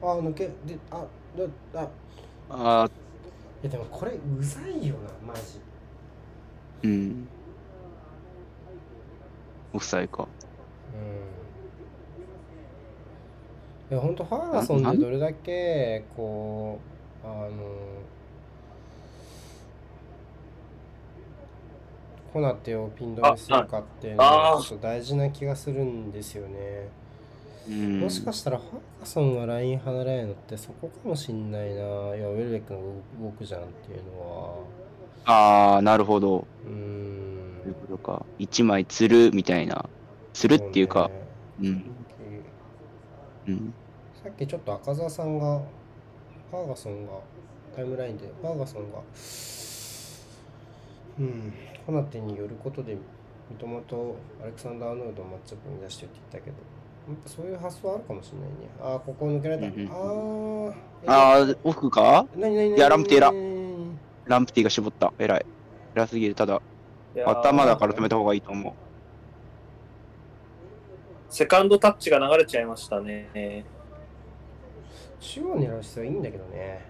[0.00, 1.06] あ、抜け、で、あ、
[1.72, 1.88] だ、あ、
[2.48, 2.90] ああ、
[3.62, 5.60] いやでもこれうざいよな、マジ。
[6.82, 7.28] うん。
[9.74, 10.26] オフサイか。
[10.94, 11.41] うん。
[13.92, 16.78] いや、ほんとファーガソンでどれだけ、こ
[17.22, 17.50] う、あの、
[22.32, 26.88] コナテをピン止めするかっていうのはちょっと大事な気がするんですよね。
[27.68, 28.00] うん。
[28.00, 31.74] もしかしたらファーガソンがライン離れないのってそこかもしんないな。
[31.74, 32.80] いや、ウェルベックの
[33.20, 34.66] 動くじゃんっていうの
[35.26, 35.74] は。
[35.74, 36.46] ああ、なるほど。
[36.66, 37.58] うーん。
[37.58, 38.24] なるほどか。
[38.38, 39.84] 一枚釣るみたいな。
[40.32, 41.10] 釣るっていうか、
[41.60, 41.82] そうね
[43.46, 43.54] うん。
[43.54, 43.74] うん。
[44.42, 45.60] さっきちょっと赤澤さんが、
[46.50, 47.12] ファーガソンが、
[47.76, 48.98] タイムラインで、ファーガソンが、
[51.20, 51.52] うん、
[51.86, 52.96] コナテによることで、
[53.50, 56.56] 三笘とアレクサンダー・アーノルドをマッチアップに出してって言ったけど、
[57.08, 58.54] やっぱそういう発想あるかもしれないね。
[58.80, 59.68] ああ、ここ抜けられた。
[59.68, 59.84] うんう
[60.70, 60.74] ん
[61.06, 65.12] ああ、ああ、オフかなになになにいやラムティーラうんランプティが絞った。
[65.20, 65.46] 偉い。
[65.94, 66.34] 偉すぎる。
[66.34, 66.60] ただ、
[67.24, 68.72] 頭だから止めた方がいいと思う。
[71.28, 73.64] セカンドタッチが流れちゃいましたね。
[75.22, 76.84] 中央狙う必要はいいんだけどね。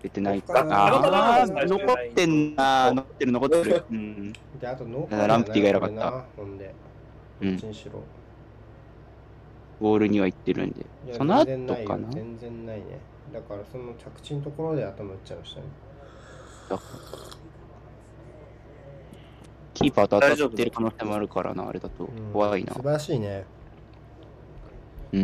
[0.00, 0.66] 出てないあか。
[0.70, 2.92] ああ、残ってんな。
[2.92, 3.84] 残ってる、残ってる。
[3.90, 4.32] うん。
[4.60, 5.94] で、あとノーランプティが偉かった。
[5.96, 6.72] なほんで、
[7.40, 7.50] うん。
[7.50, 8.00] どっちにしろ。
[9.80, 10.86] ボールには行ってるんで。
[11.06, 11.88] いやその後全然ないよ。
[11.88, 12.84] かな全然ないね。
[13.32, 15.66] だからその着地のところで頭打っちゃいましたね。
[19.74, 22.04] キーパーと当たってる可能性もあるからな、あれだと。
[22.04, 22.32] うん。
[22.32, 22.74] 怖いな。
[22.74, 22.82] 素。
[22.82, 23.44] 晴らしいね。
[25.12, 25.18] う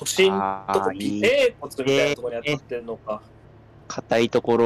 [0.00, 1.20] 腰のとこ、尾い
[1.58, 3.22] 骨みたいなところに当たってんのか。
[3.88, 4.56] 硬いとこ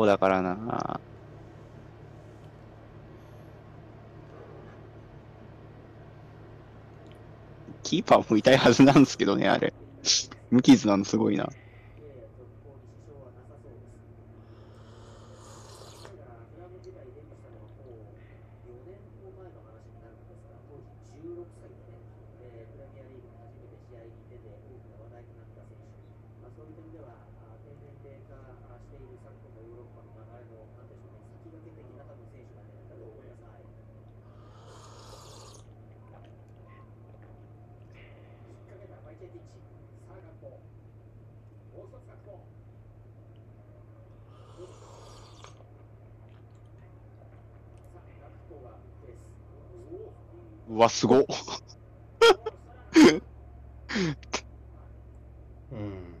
[0.00, 1.00] ろだからな。
[7.82, 9.74] キーパーも痛いはずなんですけどね、あれ。
[10.50, 11.50] 無傷なのすごいな。
[50.74, 51.24] うわ、すごっ。
[55.70, 56.14] うん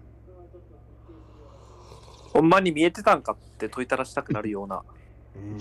[2.32, 4.82] ほんまに見えてたんかって問いただしたくなるような。
[5.34, 5.58] うん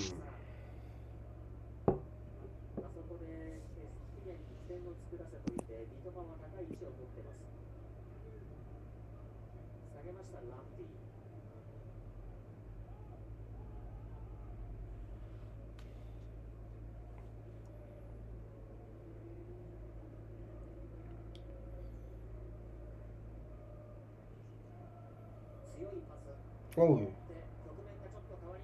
[26.75, 27.13] おう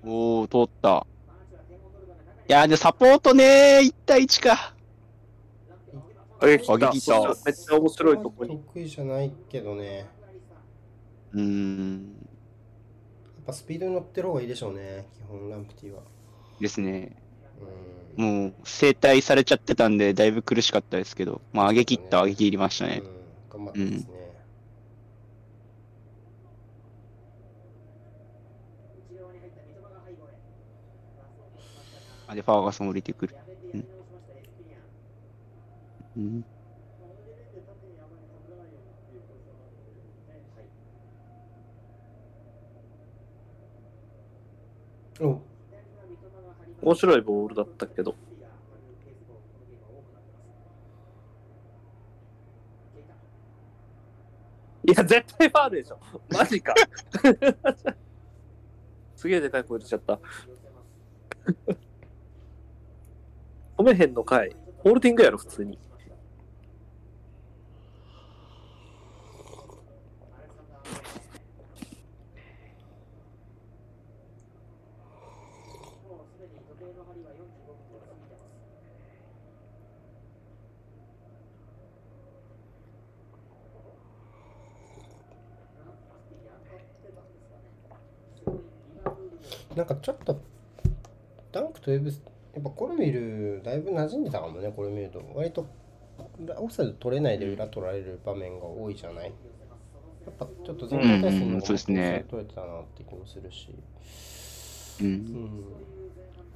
[0.02, 1.06] おー、通った。
[2.48, 4.74] いやー、で、サポートねー、1対1か。
[6.42, 6.82] あげきた。
[6.82, 8.58] めっちゃ面白いとこに。
[8.58, 10.06] 得意じゃないけどねや
[11.34, 12.16] うーん、
[13.42, 16.02] っぱスピードに乗ってる方がいいでしょうね基本ランプティは
[16.60, 17.22] ですね。
[17.62, 23.02] うんもう、整体されちゃってたんで、だいぶ苦しかったですけど、まあ、上げ切った、上げ切りましたね。
[23.02, 24.19] うん、頑張ってますね、
[32.30, 33.36] あで、ファーガソン降りてくる。
[33.74, 33.88] うん。
[36.16, 36.46] うん、
[45.22, 45.42] おう
[46.84, 48.16] 面白いボールだったけど。
[54.84, 56.00] いや、絶対ファールでしょ。
[56.30, 56.78] マジか。
[59.16, 60.22] すげえでかい声出ちゃった。
[63.80, 64.54] 褒めへんのかい。
[64.80, 65.80] ホールディングやろ、普通に。
[89.74, 90.42] なんかちょっと
[91.54, 92.22] ダンクとウェブス
[92.54, 95.22] やっぱコルミルだいぶ馴染んでたかもねこれ見ると。
[95.36, 95.68] 割と
[96.58, 99.26] オフサイド取れないで裏取られる場面が多いじゃない？
[99.26, 99.32] や
[100.32, 102.26] っぱちょっと全体対戦のうんそうですね。
[102.30, 103.70] 取れてたなって気もするし。
[105.02, 105.04] う。
[105.06, 105.16] うんん。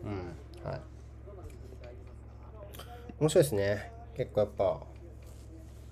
[0.03, 0.81] うんはい。
[3.19, 3.91] 面白いですね。
[4.17, 4.81] 結構やっぱ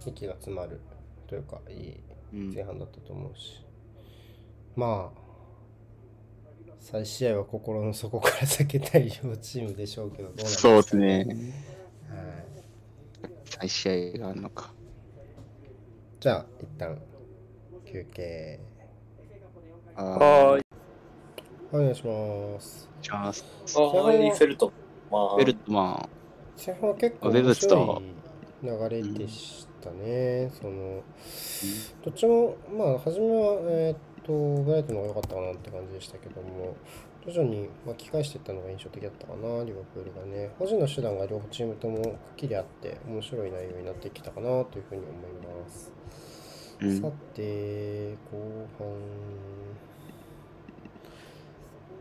[0.05, 0.81] 息が詰まる
[1.27, 1.99] というかいい
[2.33, 2.53] うん。
[2.53, 3.63] 前半だったと思うし、
[4.75, 5.21] まあ
[6.81, 11.25] 再試合は心の底から避けたい両チームでしょうけどどうなんですかそうですね。
[12.09, 12.15] は
[13.27, 14.73] い、再試合があるのか。
[16.19, 16.97] じゃあ一旦
[17.85, 18.59] 休憩。
[19.95, 20.61] はーい。
[21.71, 22.89] お願いします。
[23.01, 24.73] じゃあ、はーい、フェルト。
[25.11, 26.09] まあ、ベルトマ
[26.65, 28.01] 前半は結構面白い
[28.63, 31.01] 流れでしたね、その
[32.05, 33.97] どっちもまあ初めはえーっ
[34.31, 36.75] とブライトのが良かったかなって感じでしたけども
[37.25, 46.01] 徐々に巻き返していったのが印象的だったかなリバプールがね個人の手段が両チームともくっきりあって面白い内容になってきたかなというふうに思います、うん
[46.99, 48.87] さて後半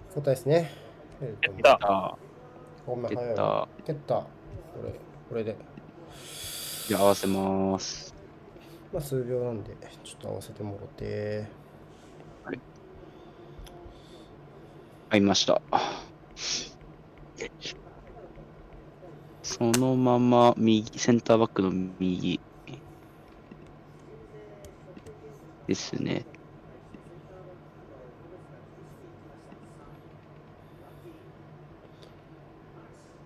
[0.06, 0.70] 交代ですね
[1.20, 2.16] えっとやったあ
[2.86, 3.68] ごめん早い蹴った。
[3.84, 4.28] 蹴ったこ
[4.82, 4.94] れ
[5.28, 5.54] これで
[6.88, 8.14] じゃあ合わせます。
[8.92, 11.46] まあ数秒なんでちょっと合わせてもろて
[15.10, 15.60] 合いました。
[19.42, 22.40] そのまま右、センターバックの右
[25.66, 26.24] ですね。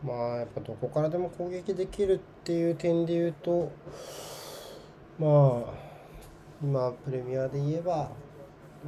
[0.02, 3.72] まあやっぱどこからでも攻撃できるっていう点で言うと
[5.18, 5.72] まあ
[6.62, 8.10] 今プレミアで言えば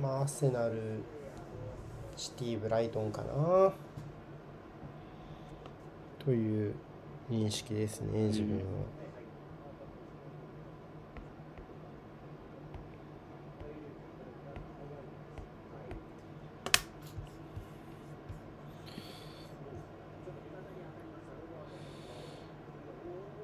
[0.01, 1.03] まあアーセナル
[2.17, 3.73] シティ・ブライトンかな
[6.25, 6.75] という
[7.31, 8.63] 認識ですね、自分は。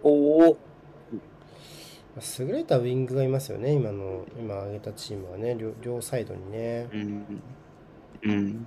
[0.05, 0.59] おお
[2.39, 6.89] 優れたウィングがいますよね、今の、今挙げたチームはね、両両サイドにね。
[6.93, 7.43] うん
[8.25, 8.67] うん。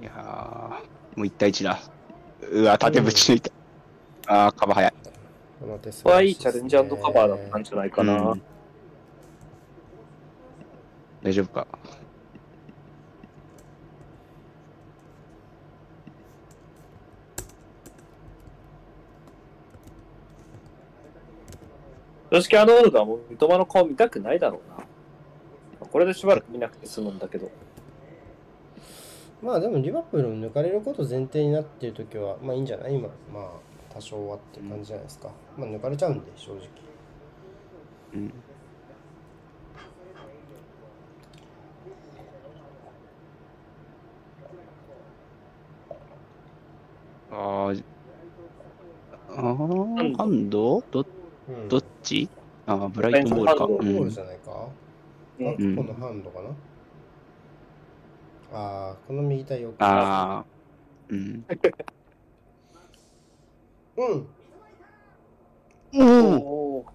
[0.00, 1.80] いやー、もう1対1だ。
[2.50, 3.50] うわ、縦ぶち抜いた。
[4.26, 4.94] あー、カバー早い。
[5.60, 8.14] この手素これはいいチャレンジカバーだったんじゃないかな。
[8.30, 8.42] うん
[11.22, 11.66] 大丈夫か。
[22.32, 24.86] 正直あのオールドはもう三笘の顔見たくないだろうな。
[25.90, 27.50] これでしばらく見なくて済むんだけど。
[29.42, 32.94] まあでもリバプールを抜かれること前提になっているときは、まあいいんじゃない？
[32.94, 33.50] 今、まあ
[33.92, 35.30] 多少はって感じじゃないですか。
[35.56, 36.60] まあ抜かれちゃうんで、正直。
[38.14, 38.32] うん。
[47.32, 47.82] あー、
[49.30, 50.82] あー、ハンド？
[50.90, 51.06] ど
[51.48, 52.28] うん、どっち？
[52.66, 53.50] あー、ブライトンボールか。
[53.50, 54.89] ハンドボールうんじゃないか、うん
[55.40, 56.50] あ、ここのハンドかな、
[58.52, 59.76] ああ、この右対奥。
[59.78, 61.46] あー、うん。
[65.92, 66.36] うん。
[66.36, 66.90] おおー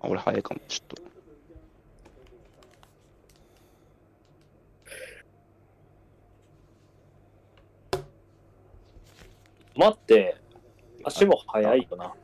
[0.00, 1.02] あ、俺早いかも、ちょっと。
[9.76, 10.36] 待って、
[11.04, 12.14] 足も速いよな。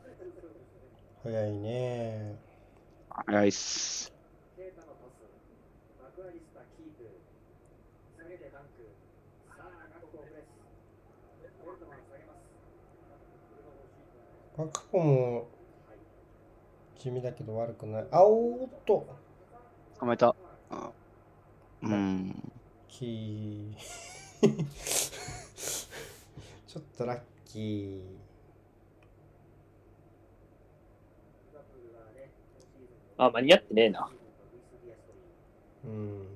[1.23, 2.50] 早いね。
[3.25, 4.11] 早いっす。
[14.57, 15.47] まあ、過去も
[16.99, 18.05] 地味だけど悪くない。
[18.11, 19.07] あおーっと、
[19.99, 20.35] 捕まえた。
[20.69, 20.91] あ
[21.81, 22.53] うん。
[22.87, 23.75] キー。
[26.67, 28.30] ちょっとラッキー。
[33.17, 34.09] あ、間に合ってねえな。
[35.83, 36.27] うん。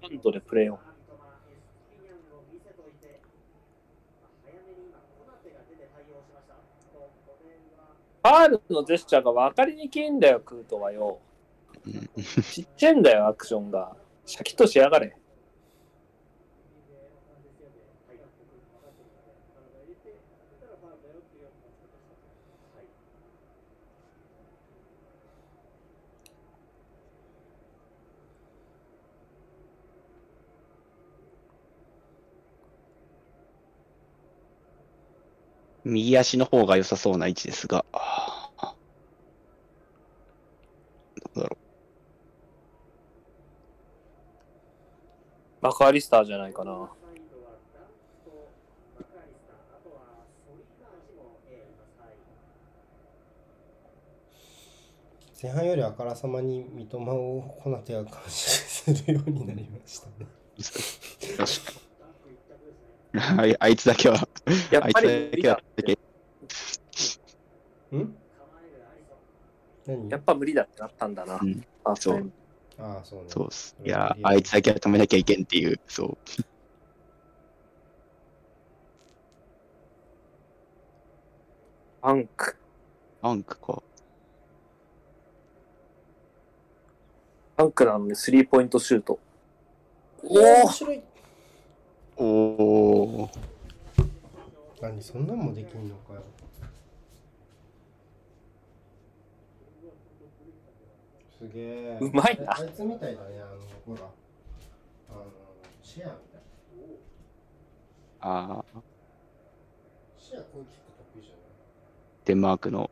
[0.00, 0.76] ハンドでプレーを。
[0.76, 11.18] ファールのジェスチャーが分かりにくいんだよ、クートはよ。
[11.86, 12.10] うん
[12.42, 13.96] ちっちゃいんだよ、アクションが。
[14.24, 15.16] シャキッとしやがれ。
[35.92, 37.84] 右足の方が良さそうな位置ですが。
[41.34, 41.56] どうだろ
[45.60, 46.90] マカーリスターじゃないかな。
[55.40, 60.12] 前半よりあからさまに三笘をコナテが監視するようになりましたね。
[63.38, 64.26] あいあいつだけは、
[64.70, 65.62] やっぱり無理だ。
[67.92, 68.16] ん？
[69.86, 70.08] 何？
[70.08, 71.38] やっぱ無理だってなったんだな。
[71.42, 72.32] うんあそう
[72.78, 73.26] ああ、そうね。
[73.28, 73.76] そうっす。
[73.84, 76.18] いや、あいつだけは止めなきゃいけんっていう、そう。
[82.00, 82.56] パンク。
[83.20, 83.82] バンクか。
[87.56, 89.18] パンクなのにスリーポイントシュート。
[90.24, 91.02] おお面白い
[92.16, 93.30] おお。
[94.80, 96.22] 何そんなんもできんのかよ。
[101.38, 101.98] すげえ。
[102.00, 103.44] うまいなああいつみたいだね、あ
[103.90, 104.08] の、ほら。
[105.10, 105.26] あの、
[105.82, 106.40] シェアみたい。
[108.20, 108.80] ああ、
[110.18, 111.40] シェアこういうキック得意じゃない？
[112.24, 112.90] デンマークの。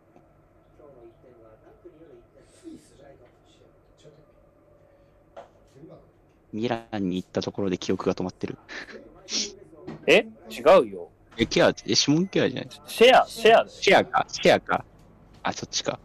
[6.52, 8.58] ミランに行ったところで記憶が止まってる。
[10.06, 10.26] え？
[10.50, 11.10] 違うよ。
[11.36, 12.68] え、ケア、え、シモンケアじゃない？
[12.86, 13.70] シェア、シェアで。
[13.70, 14.84] シェアか、シェアか？
[15.42, 15.98] あ、そっちか。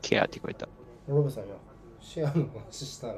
[0.00, 0.68] ケアって言われた。
[1.08, 1.56] ロブさんよ。
[2.00, 3.14] シェアの話したら、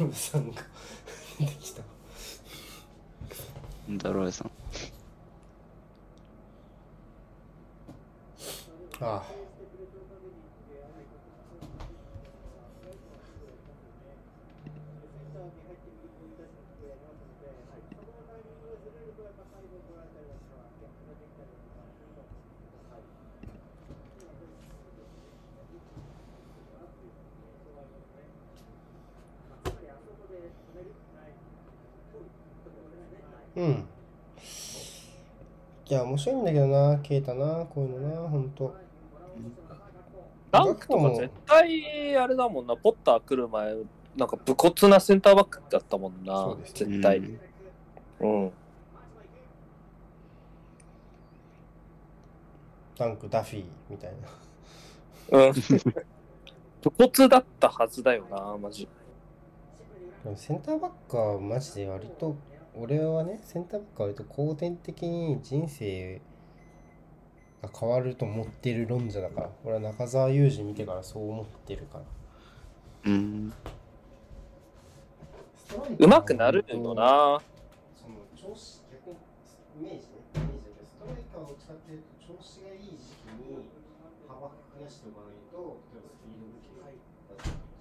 [0.00, 0.62] ロブさんが
[1.38, 1.82] 出てきた。
[3.88, 4.50] なんだろうさん。
[9.00, 9.22] あ
[33.56, 33.88] うん
[35.88, 38.74] いや面白いんだけどなケイタなこういうのなほんと
[40.50, 43.74] ダンクとか絶対あれだもんな、ポッター来る前、
[44.16, 47.18] なんか武骨なセンターバックだったもんなそうで、す絶対。
[47.18, 47.40] うん
[48.20, 48.52] うん。
[52.96, 54.12] ダンクダフィーみたい
[55.30, 55.52] なうん。
[56.80, 58.88] 武骨だったはずだよな、マジ。
[60.24, 62.34] でもセンターバックはマジで割と
[62.78, 66.20] 俺はねセンターバックは割と後天的に人生
[67.62, 69.50] が変わると思ってる論者だから。
[69.64, 72.04] 俺は中澤佑二見てからそう思ってるから。
[73.06, 73.52] うん。
[75.98, 77.40] うまくなるよな。
[77.96, 79.16] その調子逆に
[79.80, 80.20] イメージね。
[80.36, 83.72] イメージだけどストライカーを使ってると調子がいい時期に
[84.28, 86.92] 幅増やしておかないと例えばスピード武器が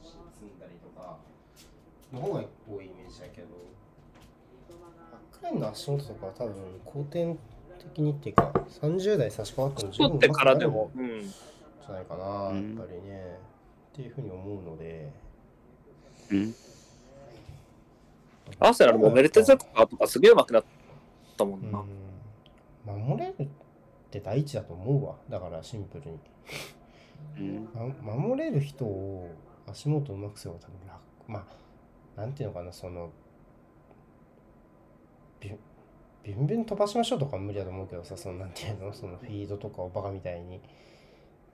[0.07, 1.19] 積んだりとか。
[2.13, 3.47] の方が多いイメージだけど
[5.53, 6.53] の足元とかは多分
[6.85, 7.37] 後天
[7.79, 11.21] 的にっていうか30代差し掛かっても十分取ってからでも、うん。
[11.21, 13.37] じゃないかな、やっぱうんりね
[13.93, 15.11] っていうふうに思うので
[16.31, 16.55] うん。
[18.59, 20.63] アーセナルもメルテゼとかとかすげえ上手くなっ
[21.37, 21.79] たもんな。
[21.79, 21.85] うん
[22.85, 23.47] 守れるっ
[24.11, 26.19] て第一だと思うわだからシンプルに
[27.39, 27.69] うん。
[28.03, 29.31] ま守れる人を
[29.67, 31.47] 足元うまくすれば多分楽ま
[32.17, 33.11] あなんていうのかなその
[36.23, 38.93] ビュンビュン飛ばしましょうとかは無理だと思うけどさそのなんていうの？
[38.93, 40.57] そのフィードとかをバカみたいに。
[40.57, 40.59] っ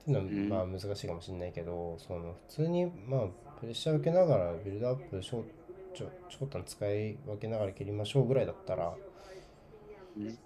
[0.04, 0.48] ていううん。
[0.48, 3.20] のはまあ難しいかもしれないけど、その普通にまあ
[3.60, 5.44] プレッシャー受けながらビルドアップショ
[5.94, 8.94] ちょ長短使い分けながら蹴りましょうぐらいだったら
[10.16, 10.38] うん。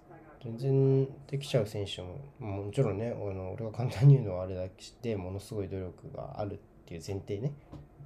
[0.43, 7.53] 全然できちゃう選手ももちろんねあの俺が簡単に言うのはあれだけでものすごい努力があるっていう前提ね。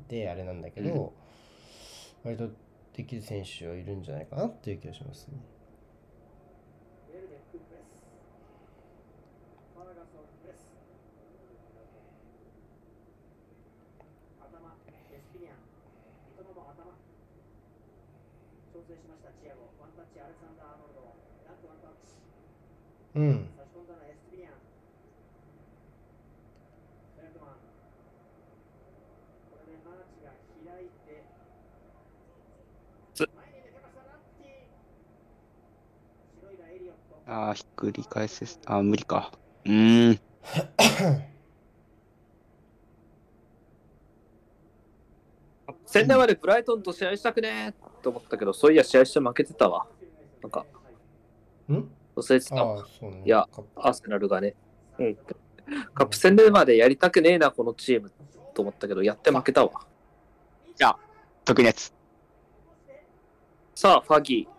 [0.07, 1.13] であれなんだけど、
[2.23, 2.49] 割と
[2.93, 5.39] できる選手はいるんじゃないかなっていう気がしますね。
[23.15, 23.50] うん。
[37.31, 38.59] ああ、ひっくり返せす。
[38.65, 39.31] あー無理か。
[39.63, 40.19] うーん。
[45.85, 49.87] 仙台までブライトンと試合したくねーと思ったけど、そういや試合して負けてたわ。
[50.41, 50.65] なんか、
[51.69, 51.89] ん？
[52.17, 52.85] 忘れてたわ。
[53.25, 54.53] いやカップアーセナルがね。
[54.99, 55.15] うん。
[55.93, 58.11] カップ戦でまでやりたくねえな、このチーム
[58.53, 59.71] と思ったけど、やって負けたわ。
[61.45, 61.93] 特にやつ。
[63.73, 64.49] さあ、ファギ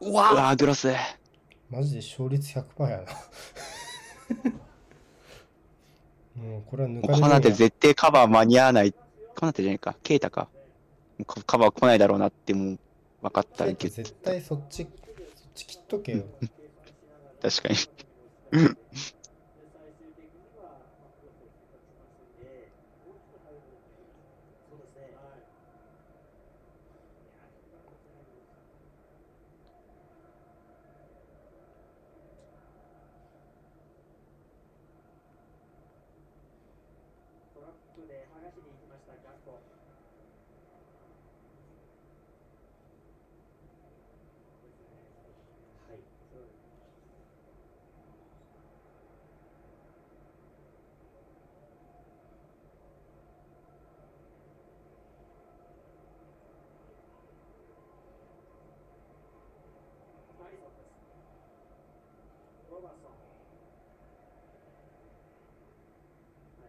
[0.00, 0.06] ー。
[0.06, 0.88] ううわわー、グロス。
[1.70, 3.04] マジで勝率100%やな。
[6.42, 8.94] もうこれは抜かれるコナテんや絶対カバー間に合わない。
[9.36, 9.96] コナテじゃないか。
[10.02, 10.48] ケイタか。
[11.26, 12.78] カカバー来ないだろうなってもう
[13.22, 13.94] 分かったけど。
[13.94, 14.92] 絶対そっち、そっ
[15.54, 16.24] ち切っとけよ。
[17.42, 17.76] 確かに。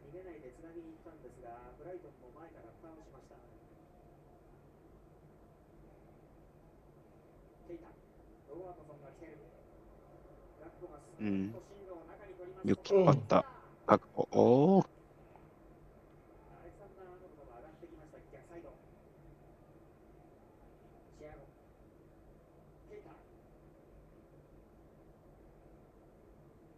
[0.09, 3.37] 逃げないでつなぎに行ったんですが、ブライトンも前から蓋をしました。
[7.69, 7.93] ケイタ、
[8.49, 8.57] ロバートソンが来てる。
[8.57, 8.58] ガッコがス
[11.19, 11.53] うん
[12.65, 13.45] よく引っ張った。
[13.87, 14.27] 確保。
[14.31, 14.41] お
[14.79, 14.79] お。
[14.79, 14.83] ア
[16.63, 18.69] レクサンダー・アーノルドが上がってきました、逆サイド。
[21.17, 21.47] チアゴ。
[22.91, 23.11] ケイタ。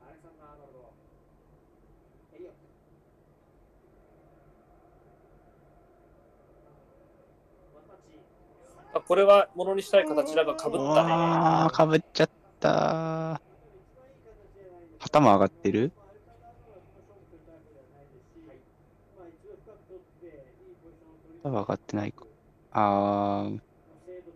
[0.05, 0.93] アレクサンダー・アーノルド。
[2.37, 2.49] エ
[8.93, 11.12] あこれはものにしたい形だがかぶったね。
[11.12, 12.30] あー、かぶっちゃっ
[12.62, 13.41] た。
[15.01, 15.91] 頭上がってる？
[21.43, 22.24] 頭上がってないか。
[22.72, 23.59] あー、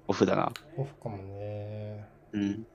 [0.09, 0.51] オフだな。
[0.75, 2.05] オフかもね。
[2.33, 2.67] うん。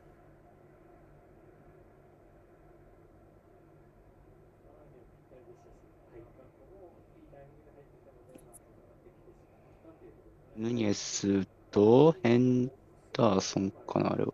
[10.56, 12.68] ヌニエスとヘン
[13.12, 14.32] ダーソンかな、あれは。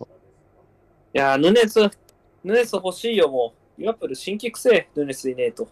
[1.15, 1.81] いやー、ヌネス、
[2.45, 3.81] ヌネス欲しいよ、もう。
[3.81, 5.69] リバプール新規くせえ、ヌネスいねえと。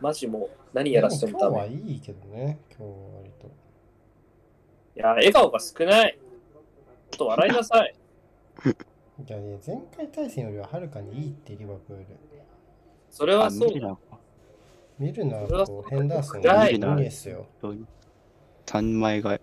[0.00, 1.56] マジもう、何やらせてもでダメ。
[1.56, 2.88] も今日はいいけどね、今日は
[3.18, 3.46] 割と。
[3.46, 3.50] い
[4.96, 6.18] やー、笑顔が少ない。
[7.10, 7.94] ちょっと笑いなさい。
[9.26, 12.04] いやね、前回対戦よりははるかにいいってリバプール。
[13.10, 13.80] それはあ、そうミ。
[13.80, 14.18] ラーか。
[14.98, 17.46] ミルナそれはーとヘンダーソンはいがいいんですよ。
[18.66, 19.38] 3枚が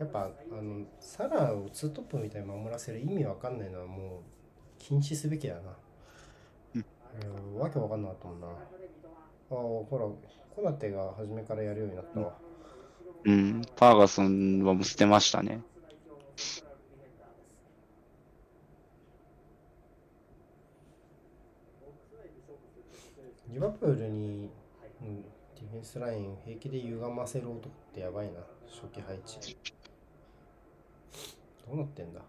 [0.00, 5.60] やっぱあのサラをツートップみたいに守らせる意味わかんないのはもう禁止すべきだな。
[6.76, 6.84] うん
[7.54, 8.46] うん、わけわかんなかったもんな。
[8.46, 8.50] あ
[9.50, 10.06] あ、ほら、
[10.56, 12.32] コナテが初めからやるようになったわ。
[13.24, 15.60] うん、ファーガソンはもう捨てましたね。
[23.52, 24.48] リバプールに、
[25.02, 29.58] うん、ディフェンスライン平気で歪ませる男ってやばいな、初期配置。
[31.70, 32.20] どうなってんだ？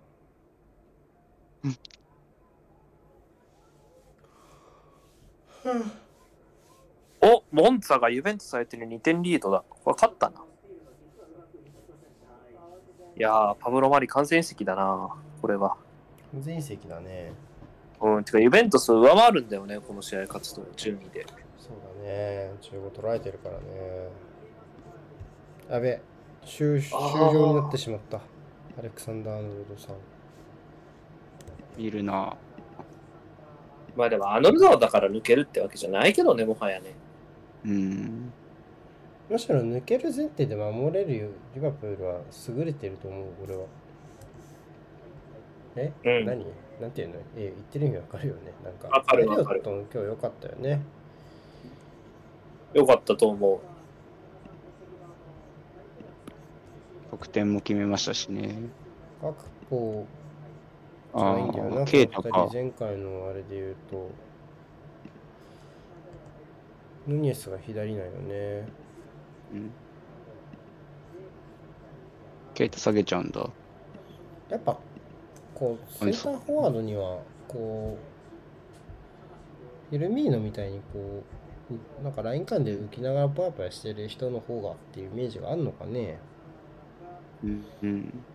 [7.23, 9.63] お、モンツァがユベントス相手に2点リードだ。
[9.67, 10.43] これ勝ったな。
[13.17, 15.75] いやー、パブロ・マリ完全移籍だな、これは。
[16.39, 17.33] 全員席だね。
[17.99, 21.25] うん、てか、ユベントス上回るんだよね、この試合勝つと、順位で。
[21.57, 21.73] そう
[22.03, 22.53] だね。
[22.61, 23.63] 中5取られてるからね。
[25.69, 26.01] やべえ。
[26.43, 28.19] 終終了になってしまった。
[28.77, 29.95] アレクサンダー・アーノルドさん。
[31.77, 32.35] 見るな。
[33.95, 36.93] まあでも、アーノルドだから抜けるってわけじゃないけどね、もはやね。
[37.65, 38.33] うん。
[39.29, 43.65] むしろ抜ける前提で守れるよリバプールは優れてると思う、俺は。
[45.75, 46.45] え、うん何？
[46.81, 47.15] なんていうの？
[47.37, 48.51] え、言ってる意味わかるよね。
[48.63, 50.81] なんか、わかるわかる今日良かったよね。
[52.73, 53.59] よかったと思う。
[57.11, 58.55] 得点も決めましたしね。
[59.21, 60.05] ガクポ
[61.15, 61.81] じゃあないんだよな。
[61.81, 62.49] あ、ケイタか。
[62.51, 64.09] 前回のあれで言うと、
[67.07, 68.67] ヌニエスが左なんよね。
[69.53, 69.71] うん。
[72.53, 73.49] ケイタ下げちゃうんだ。
[74.49, 74.77] やっぱ、
[75.53, 81.23] こう、センターフォワードには、こう、フィルミーノみたいにこ
[81.69, 86.19] う、うなんかライン間で浮きながらパヤパヤしてる人の方がっていうイメージがあるのかね。
[87.43, 87.65] うん。
[87.83, 88.25] うん。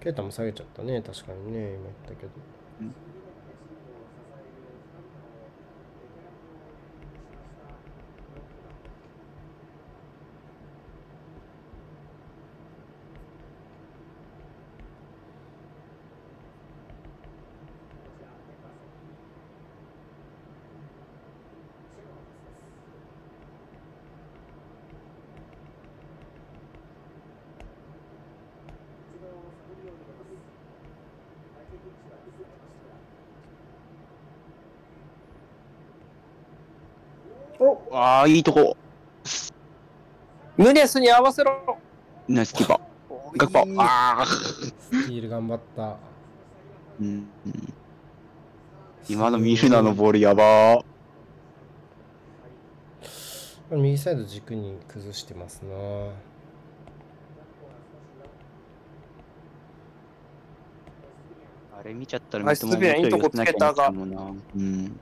[0.00, 2.32] ケイタも下げちゃったね、確かにね、今言ったけど。
[2.80, 2.94] うん
[37.92, 38.76] ああ、いいとこ。
[40.56, 41.78] ヌネスに合わせろ
[42.28, 42.80] ナイスキーパー。
[43.36, 43.80] ガクパー。
[43.80, 44.26] ああ。
[44.26, 45.96] スティール頑張った。
[47.00, 47.28] うん。
[49.08, 50.84] 今のミルナのボールやばー。
[53.72, 55.70] 右サイド軸に崩してますな。
[61.78, 63.88] あれ見ちゃったらナイスビアいいとこつけたが。
[63.88, 65.00] うん。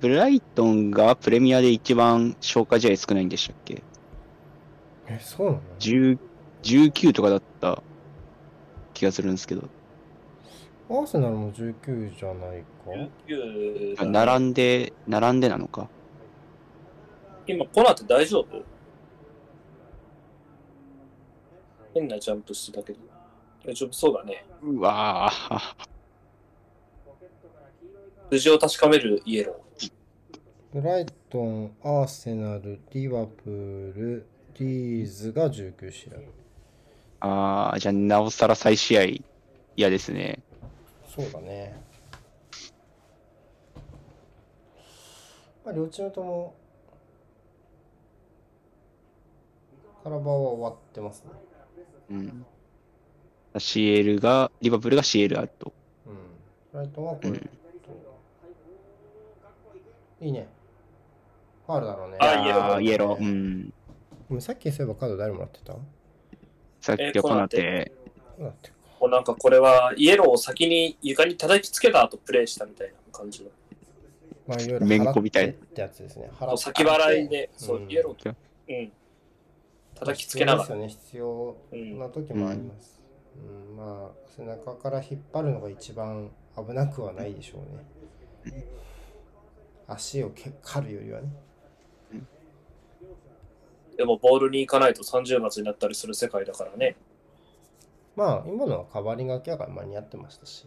[0.00, 3.82] ブライトンがプレミアで一番消化試合少ないんでしたっけ？
[5.08, 6.18] え、そうなの？10
[6.62, 7.82] ?19 とかだった
[8.94, 9.62] 気がするんですけど。
[10.90, 12.66] アーセナルも19じゃないか
[13.26, 15.88] ？19あ並んで、並んでなのか？
[17.46, 18.62] 今、コナーって大丈夫？
[21.94, 22.98] 変なジャンプしてたけど。
[23.64, 24.44] 大丈夫そうだね。
[24.62, 25.60] うわぁ。
[28.30, 29.63] 数字を確かめるイエロ
[30.74, 34.26] ブライトン、アーセナル、リバプール、
[34.58, 36.14] リーズが19試合。
[37.20, 39.02] ああ、じゃあなおさら再試合
[39.76, 40.42] 嫌ですね。
[41.14, 41.80] そうだね。
[45.64, 46.56] まあ、両チームとも、
[50.02, 51.30] カラバーは終わってますね。
[52.10, 52.46] うん。
[53.54, 55.72] CL が、リバプールが CL あると。
[56.04, 56.14] うん。
[56.72, 57.50] ブライトンはこれ、うん
[60.20, 60.48] いいね。
[61.66, 62.16] ファールだろうね。
[62.20, 63.18] あイエローあイエロー。
[63.18, 63.68] うん。
[63.68, 63.72] で
[64.30, 65.74] もさっきそういえばカード誰もらってた？
[66.80, 67.92] さっきはコナテ、
[68.36, 69.00] そうだってかー。
[69.00, 73.50] もうなんかこれはイエローを先に床に叩きつけた後プレイしたみたいな感じの。
[74.46, 76.30] まあ、いろいろめんこみたいってやつですね。
[76.58, 78.36] 先払いで、そう、うんイエローと、
[78.68, 78.92] うん。
[79.94, 80.64] 叩きつけながら。
[80.64, 80.88] 必要ですよね。
[80.88, 83.00] 必要うんな時もあります。
[83.70, 87.58] うん、まあ、背中から引っ張るのが一番危なくはないでしょ
[88.44, 88.66] うね。
[89.86, 91.28] 足をけ狩 るよりはね。
[93.96, 96.96] でもボールに行かないと30月になったりする世界だからね。
[98.16, 100.66] まあ、今のはカバーリング明らかに間に合ってましたし、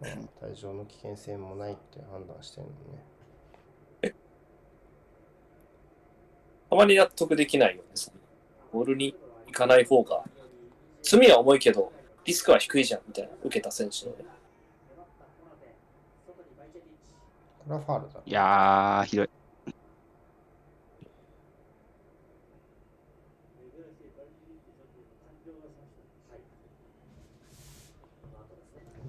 [0.00, 0.10] まあ
[0.46, 3.04] 退場の危険性もないって判断してるのね。
[6.70, 7.88] たまに納得できないよね。
[8.72, 9.14] ボールに
[9.46, 10.24] 行かない方が、
[11.02, 11.92] 罪は重いけど、
[12.24, 14.24] リスクは低いじゃんみたいな、受けた選手のね。
[17.58, 18.20] これはファールだ。
[18.24, 19.30] いやー、ひどい。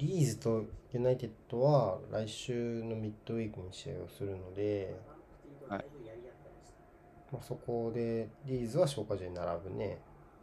[0.03, 4.99] リーズとユナイテッドは来週のミッドウィークに試合をするので、
[5.69, 5.85] はい
[7.31, 9.99] まあ、そこでリーズは消化試合に並ぶね。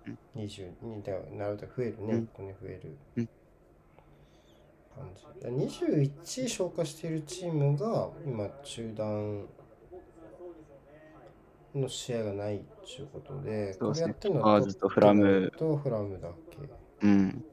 [0.06, 2.14] うん20にだ並ぶと増えるね。
[2.14, 3.28] うん1個ね増えるうん
[4.96, 5.24] 感じ。
[5.42, 9.46] だ21消化しているチームが今中断
[11.74, 17.06] の試合がないっていうことで、これやってるのアーズとフラムとフラムだけ。
[17.06, 17.44] うん。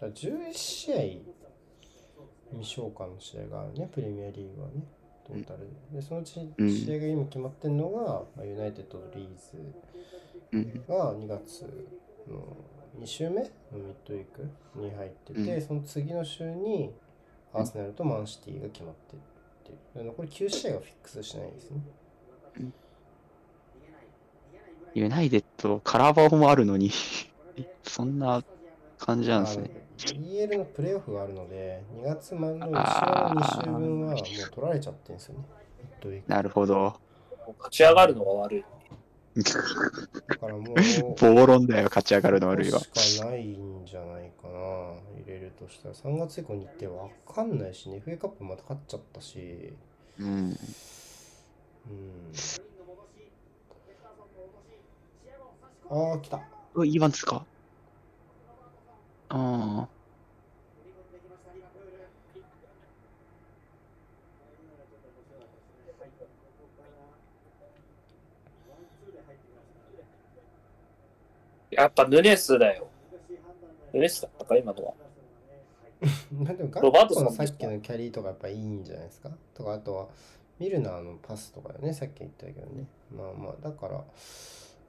[0.00, 0.96] だから11試合
[2.52, 4.82] 未消化の試合があるね、プレミアリーグはね、
[5.26, 5.60] トータル
[5.92, 5.98] で。
[5.98, 8.02] で、そのうちうん試合が今決まってるのが、
[8.36, 9.74] まあユナイテッドとリーズ
[10.52, 10.84] うん。
[10.88, 11.62] が2月
[12.26, 12.56] の
[13.00, 14.48] 2週目のミッドウィーク
[14.80, 16.90] に入ってて、うんその次の週に
[17.52, 19.18] アーセナルとマンシティが決まってっ
[19.64, 19.98] ていう。
[19.98, 21.80] で残り9試合がフィックスしないですね。
[24.94, 26.90] ユナイテッド、カラバオもあるのに、
[27.84, 28.42] そんな
[28.98, 29.70] 感じなんですね。
[29.98, 34.22] EL のプレーオフがあるので、2月前の後ろのあー2週分はもう
[34.54, 35.44] 取られちゃってるんですよね。
[36.26, 36.94] なるほど。
[37.58, 38.64] 勝ち上がるのが悪い。
[40.28, 40.74] だからもう、
[41.20, 42.80] 暴論だよ、勝ち上がるの悪いわ。
[42.80, 45.94] しかないんじゃないかな、入れるとしたら。
[45.94, 49.72] 3月以降日程わかんないしね、FA カップまた勝っちゃったし、
[50.18, 50.26] うん。
[50.26, 52.32] うん。
[55.90, 56.40] ああ、来た。
[56.74, 57.44] うわ、いい番ですか？
[59.30, 59.36] あ
[59.82, 59.88] あ。
[71.70, 72.88] やっぱヌネスだよ。
[73.92, 74.94] ヌネスだったか、今のは。
[76.32, 79.30] ま あでも、ガロバートットソンのさっきのキャリーとかやっぱいいんじゃないですか？
[79.54, 80.08] とか、あとは、
[80.58, 82.86] ミルナーのパスとかね、さっき言ったけどね。
[83.14, 84.04] まあまあ、だから、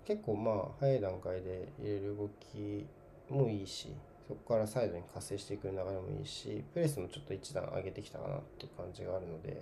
[0.05, 2.85] 結構まあ、早い段階で入れる動き
[3.29, 3.93] もいいし、
[4.29, 9.59] そこからサイドに活性していく流れもいいし、プレスもちょっと一段上げてきたかなっていう感じがあるので、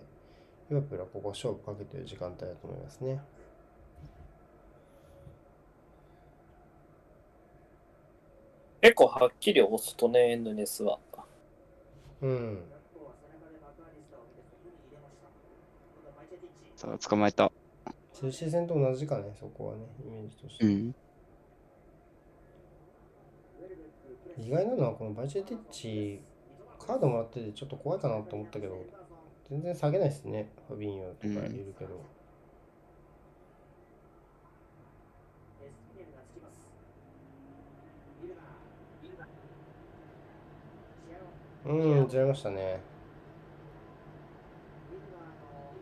[0.70, 3.22] リバプールはここ勝負かけてる時間帯だと思いますね。
[8.82, 11.00] 結構はっきり押すとね、ヌネスは。
[12.20, 12.60] うん。
[16.76, 17.50] さあ、捕まえた。
[18.14, 20.66] チェルシー戦と同じかね、そこはね、イメージとして。
[20.66, 20.96] うん。
[24.40, 26.22] 意外なのはこのバイチェティッチ
[26.80, 28.86] カードもらっててちょっと怖いかなと思ったけど
[29.50, 32.06] 全然下げないですねファビーニョとかいるけど、
[41.66, 42.80] うん、ずれましたね。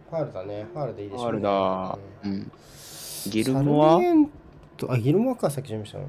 [0.09, 0.65] ファールだね。
[0.71, 1.39] ファールでいいでしょう、ね。
[1.39, 1.99] ファールだ。
[2.23, 2.51] うんうん。
[3.29, 3.99] ギルモア？
[4.89, 6.07] あ、ギルモアか、さっき準備したの。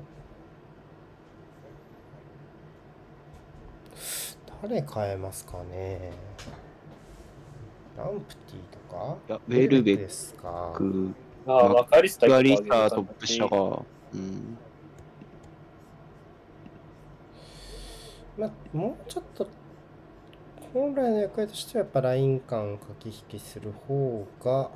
[4.62, 6.12] 誰変えますかね？
[7.96, 9.16] ランプティとか？
[9.28, 10.72] いやウェルベックですか。
[10.74, 11.14] ク、
[11.46, 13.58] ああ、マカリスターリスタートップ下が、
[14.14, 14.58] うん。
[18.38, 19.46] まあ、もうちょっと、
[20.74, 24.70] 本来の役割としてはやっぱライン間を駆け引きする方が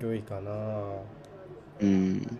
[0.00, 0.52] うん良いかな。
[1.80, 2.38] うん。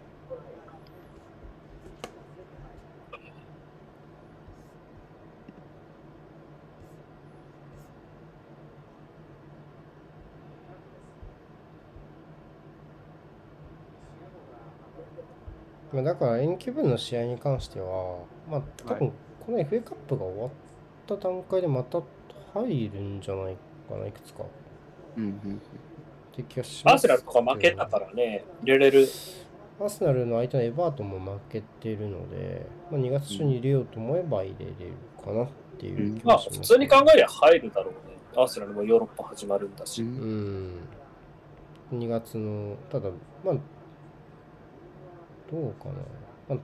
[15.92, 18.18] まあ、だから延期分の試合に関しては、
[18.50, 19.12] まあ、多分
[19.44, 20.50] この FA カップが終わっ
[21.06, 22.02] た段階でまた
[22.54, 23.56] 入るんじゃない
[23.88, 24.42] かな、いくつか。
[24.42, 24.46] っ
[25.16, 25.60] うんうん。
[26.32, 26.94] て気がします。
[26.94, 29.08] アーセナルとか負けたからね、入れれる。
[29.80, 34.92] アーセナルの相手のエバートンも負けてるので、まあ、2月中に入れようと思えば入れれる
[35.22, 35.48] かなっ
[35.78, 38.16] ていう気まあ、がします、普通に考えりゃ入るだろうね。
[38.36, 40.02] アーセナルもヨーロッパ始まるんだし。
[40.02, 40.72] うん。
[41.92, 43.10] 2月の、ただ、
[43.44, 43.54] まあ、
[45.51, 45.89] どうか
[46.48, 46.56] な。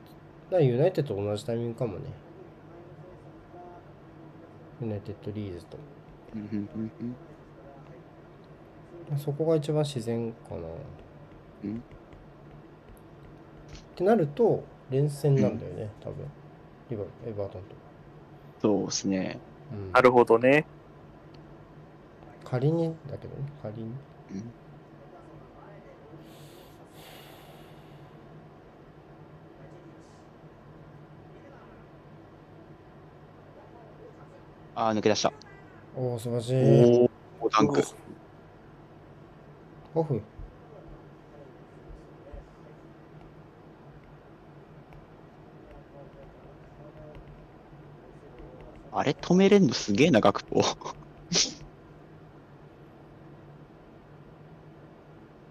[0.50, 2.04] まあ、ユナイテッドと同じタイミングかもね。
[4.80, 5.78] ユナイテッドリーズと。
[9.18, 10.60] そこが一番自然かな。
[11.64, 11.82] うん
[13.92, 16.26] ってなると、連戦なんだよね、多分。
[16.90, 17.76] エバエバートンと。
[18.60, 19.38] そうですね。
[19.72, 20.66] うんなるほどね。
[22.44, 23.84] 仮にだけどね、仮に。
[23.84, 24.61] うん
[34.88, 35.32] あー、抜け出した。
[35.96, 36.54] おお、素晴らしい。
[37.40, 37.82] おお、ダンク。
[39.94, 40.20] オフ。
[48.94, 49.12] あれ？
[49.12, 50.60] 止めれんのすげえな、学ポ。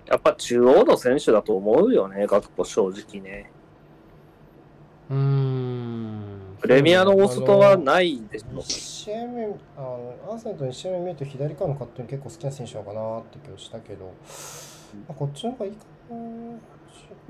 [0.08, 3.50] やっぱ中央の選手だと思うよね、学ポ正直ね。
[5.10, 5.18] うー
[5.48, 5.51] ん。
[6.62, 8.62] プレミアの大外はないでし1ょ？
[8.62, 9.48] 試合目、あ
[9.80, 14.12] のアーセナルと1試合目見ると左からのカットに結構好きな選手なのかなって気がしたけど、ま
[15.10, 15.84] あ、こっちの方がいいか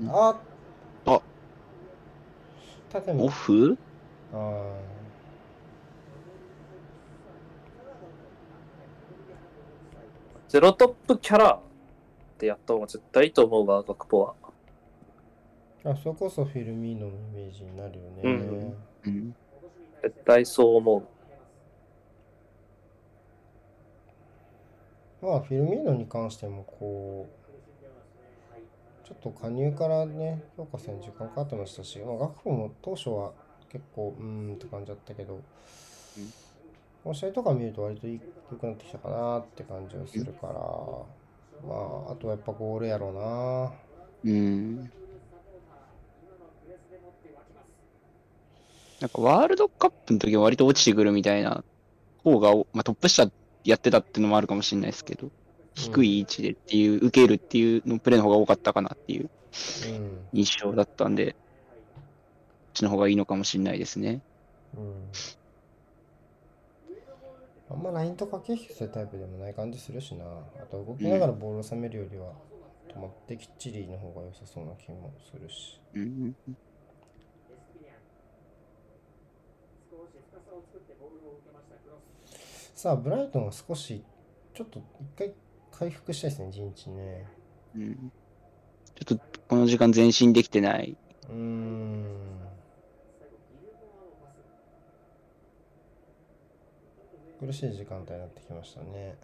[0.00, 0.12] な。
[0.12, 0.36] あ
[1.06, 1.20] あ
[3.08, 3.78] オフ？
[4.34, 4.64] あ
[10.46, 11.60] ゼロトップキャラっ
[12.36, 14.34] てやった方が絶対いいと思うわ、学ポは。
[15.84, 18.22] ーあ、それこそフィルミーノのイメージになるよね。
[18.24, 19.34] うんうん。
[20.02, 21.10] 絶対そう思う。
[25.22, 27.38] まあ、フィルミーノに関しても、こう、
[29.04, 33.34] ちょっと加入からね、評価するのに時間かかってましたし、まあ、学部も当初は
[33.68, 35.44] 結構、うーんって感じだったけど、
[37.02, 40.54] この試合とか見ると割と良くなってきたかなって感じはするから、
[41.60, 41.74] ま
[42.08, 43.72] あ、あとはやっぱゴールやろうな。
[44.24, 44.92] うん。
[49.02, 51.64] なんかワールドカップの時は割と落ちてくるみたいな
[52.22, 53.28] 方が、まあ、トップ下
[53.64, 55.28] やってたっていうのもあるかもしれないですけど、
[55.74, 59.28] 低い位置でっていう、受けるっていうのプレーの方が多かったかなっていう
[59.88, 60.28] うん。
[60.32, 61.36] 印象だったんで、こ
[61.98, 62.02] っ
[62.74, 64.20] ちの方がいいのかもしれないですね。
[64.76, 64.94] うん。
[67.70, 70.24] あんまラインと駆け引きするタイプでもない感じするしな。
[70.24, 72.34] あと動きながらボールを収めるよりは、
[72.88, 75.80] 止まってきっちりの方が良さそうな気もするし。
[75.94, 76.56] うんうんうん
[82.82, 84.02] さあ、ブライトンは少し、
[84.52, 85.32] ちょっと一回
[85.70, 87.28] 回復したいですね、陣地ね。
[87.76, 88.12] うん
[88.96, 90.96] ちょっとこの時間前進できてない。
[91.28, 92.04] うーん。
[97.38, 99.14] 苦しい時間帯になってきましたね。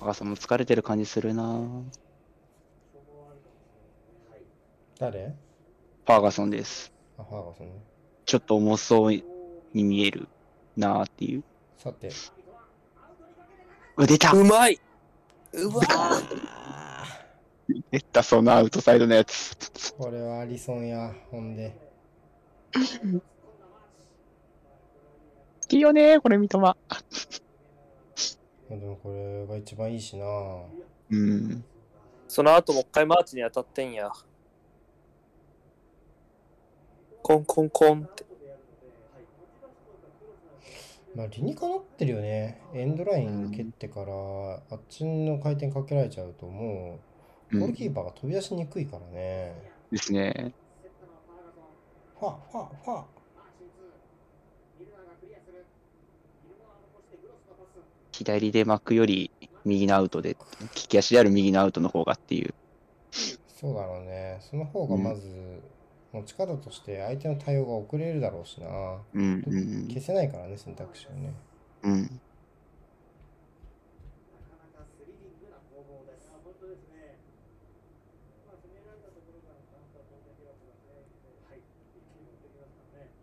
[0.00, 1.60] 赤さんも疲れてる感じするな
[4.98, 5.34] 誰？
[6.06, 6.92] ファーガソンです。
[7.18, 7.68] あ、ファーガソン？
[7.68, 7.72] ね。
[8.24, 9.22] ちょっと重そうに
[9.84, 10.28] 見える
[10.76, 11.44] なーっていう。
[11.76, 12.10] さて、
[13.96, 14.80] うわ出たうまい
[15.52, 15.82] うわ
[17.90, 19.56] 出た、そのアウトサイドのやつ。
[19.96, 21.76] これはアリソンや、ほんで。
[22.72, 22.80] 好
[25.68, 26.76] きよねー、これ三笘。
[28.68, 30.26] まあでもこれが一番いいしな
[31.10, 31.64] うん。
[32.26, 34.10] その後もう一回マーチに当たってんや。
[37.22, 38.26] コンコンコンって。
[41.14, 44.12] まあ理にかなってるよねエンドライン蹴ってから
[44.70, 47.00] あっちの回転かけられちゃうとも
[47.50, 49.54] ううんゴールキーパーが飛び出しにくいからね、
[49.90, 50.52] ですね。
[52.20, 53.04] ファファファ
[58.18, 59.30] 左で巻くより
[59.64, 62.52] 右のアウトで、利き足である右のアウトの方がっていう。
[63.46, 64.38] そうだろうね。
[64.40, 65.22] その方がまず
[66.12, 68.66] 持ち方として相手の対応が遅れるだろうしな。
[69.14, 69.44] うん。
[69.46, 69.88] うん。
[69.88, 71.32] 消せないからね選択肢をね。
[71.84, 71.92] うん。
[71.92, 72.02] うん。
[72.02, 72.18] なか
[74.74, 76.26] なかスリリングな攻防です。
[76.42, 77.18] 本当ですね。
[78.46, 80.74] まあ攻められたところからカウンター当然ではね。
[81.46, 81.62] はい。
[81.62, 83.14] 一気に持ってきますからね。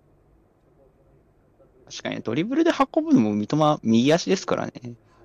[0.63, 1.11] そこをこの
[1.59, 4.73] カウンタープレー確かにドリブルで運ぶのも三笘右足ですからね。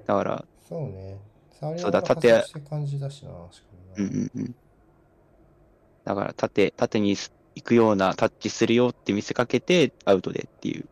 [0.06, 1.18] だから、そうね
[1.78, 3.66] そうだ縦感じだしなしか
[3.98, 4.54] もな、うんうんうん。
[6.04, 10.84] だから縦、縦に行くようなタッチするよって見せかけてアウトでっていう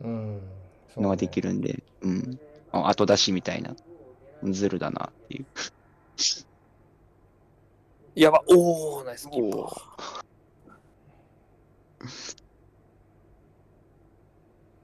[0.00, 0.40] うん
[0.88, 2.38] そうねのができるんで、うん。
[2.72, 3.74] あ後出しみたいな。
[4.42, 5.46] ズルだなっていう。
[8.14, 9.80] やば、おー、ナイスキーパおー。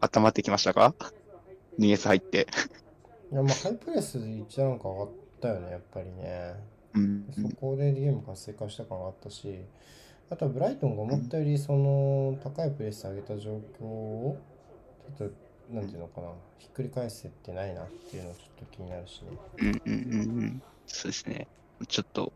[0.01, 0.94] 温まってきましたか？
[1.78, 2.47] ニエス入って。
[3.32, 5.10] いやまあハイプレス一段階上がっ
[5.40, 6.55] たよねやっぱりね
[6.94, 7.27] うん。
[7.51, 9.64] そこでゲーム活性化した感があったし
[10.31, 14.39] あとはブライトンが思ったよりその高いプレス上げた状況を
[15.18, 15.35] ちょっと
[15.74, 16.28] なんていうのかな
[16.59, 19.28] ひっくり返せてないなっていうのちょっと気になるしね
[19.59, 20.62] うんうんうんうん。
[20.86, 21.48] そうですね。
[21.89, 22.32] ちょっと、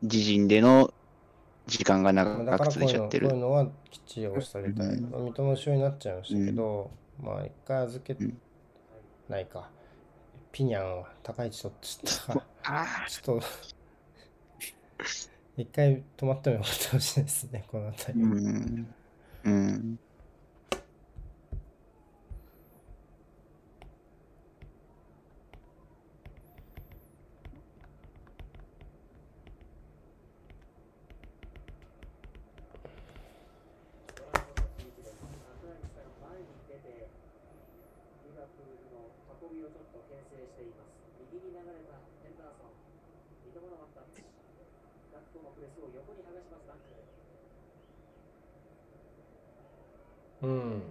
[0.00, 0.92] 自陣での
[1.66, 3.28] 時間がまあ長くだからこういちゃってる。
[3.28, 5.10] ういうのはきっちり押してあげたい、うん。
[5.10, 6.90] まあ、三笘後ろになっちゃいましたけど、
[7.22, 8.38] まあ一回預けうん
[9.28, 9.70] ないか、
[10.50, 13.46] ピニャンは高い位置取っちゃったあちょっと
[15.56, 18.94] 一回止まってもよかったかもしれないですねこの辺り、うん。
[19.44, 19.98] うん。
[35.62, 37.08] 前に出て、
[38.24, 39.10] リバプールの
[39.42, 40.96] 運びをちょっと牽制しています。
[41.32, 42.74] 右に流れたヘンダーソン。
[43.46, 44.22] 三笘のワンタッチ。
[45.12, 46.90] ダックのプレスを横に剥がしますダック。
[50.42, 50.82] うん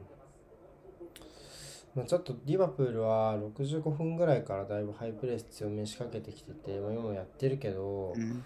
[1.93, 8.43] まあ、ちょっとリバプールは65分ぐらいからだいぶハイプレス強めに仕掛けてきてて、まあ、今もやってるけど、うん。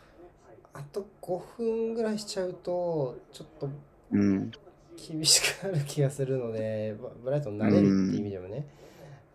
[0.72, 3.68] あと5分ぐらいしちゃうとちょっと
[4.12, 4.52] うん。
[4.96, 8.68] 厳しくなる気がするのでブブライトン慣れるっていう意味でもね、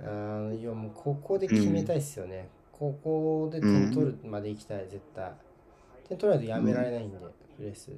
[0.01, 5.33] あのいやもうここで決めたいっすよね、ここで点取るまで行きたい絶対
[6.09, 7.19] 点取らないとやめられないんで、
[7.59, 7.91] プレス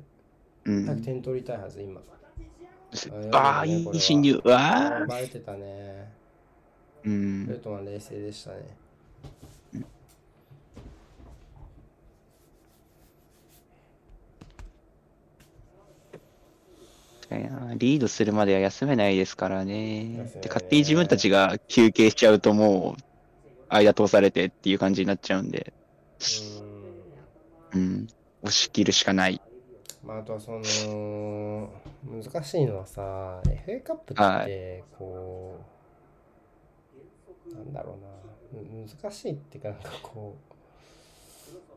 [0.65, 2.01] うん早く点取りたいはず今
[3.33, 4.41] ああ、いい侵入。
[4.45, 5.07] うわあ。
[5.07, 6.22] バレてたね
[7.05, 7.57] うんル。
[7.59, 8.83] ートマン冷静でしたね
[17.77, 20.31] リードするまでは休めないですからね。
[20.43, 23.03] で勝手に自分たちが休憩しちゃうともう
[23.75, 25.73] 間通されてっていう感じになっちゃうんで、
[27.73, 28.09] うんうん。
[28.43, 29.41] 押し切るしかない。
[30.05, 31.71] まあ、あとはその
[32.05, 35.72] 難しいのはさ FA カップはってこう、
[37.55, 37.99] なんだろ
[38.55, 40.37] うなむ難しいっていうかなんかこ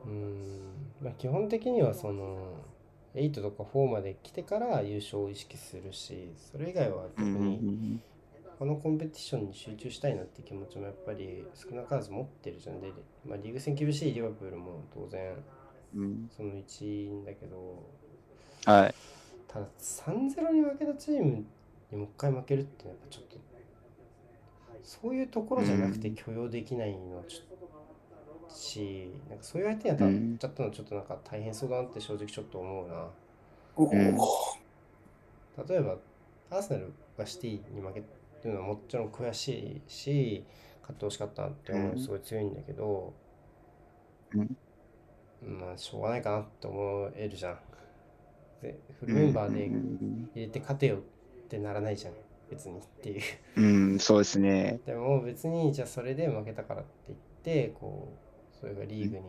[0.06, 0.62] ううん
[1.02, 2.54] まあ基本的にはその
[3.16, 8.02] 8とか4まで来てから優勝を意識するしそれ以外はう特にん。
[8.58, 12.90] このコンペティションに集中したいなって気持ちもやっぱり少なからず持ってるじゃんで、
[13.26, 15.34] まあ、リーグ戦厳しいリバプールも当然
[15.94, 16.30] うん。
[16.36, 17.84] その一員だけど
[18.66, 18.96] はい。
[19.48, 21.46] ただ3-0に負けたチーム
[21.92, 23.38] にもう一回負けるってやっぱちょっと
[24.86, 33.08] そういうところじゃなくて許容できないのはちょっとしなんかそういう相手に当たっちゃったのはちょっとなんか大変そうだなって正直ちょっと思うな。
[35.68, 35.98] 例えば
[36.52, 38.04] アーセナルがシティに負け
[38.48, 40.46] るのはもちろん悔しいし
[40.82, 43.14] 勝ってほしかったなって思うのすごい強いんだけど、
[44.34, 44.58] うん。
[45.60, 47.60] まあしょうがないかなって思えるじゃん。
[48.62, 50.30] でフルメンバーでうん。
[50.36, 51.00] 入れて勝てよっ
[51.48, 52.14] てならないじゃん
[52.50, 53.22] 別にっていう
[53.58, 53.62] う
[53.96, 54.80] ん、そうですね。
[54.86, 58.14] でも別にじゃあそれで負けたからって言ってこ
[58.54, 59.24] うそれがリーグに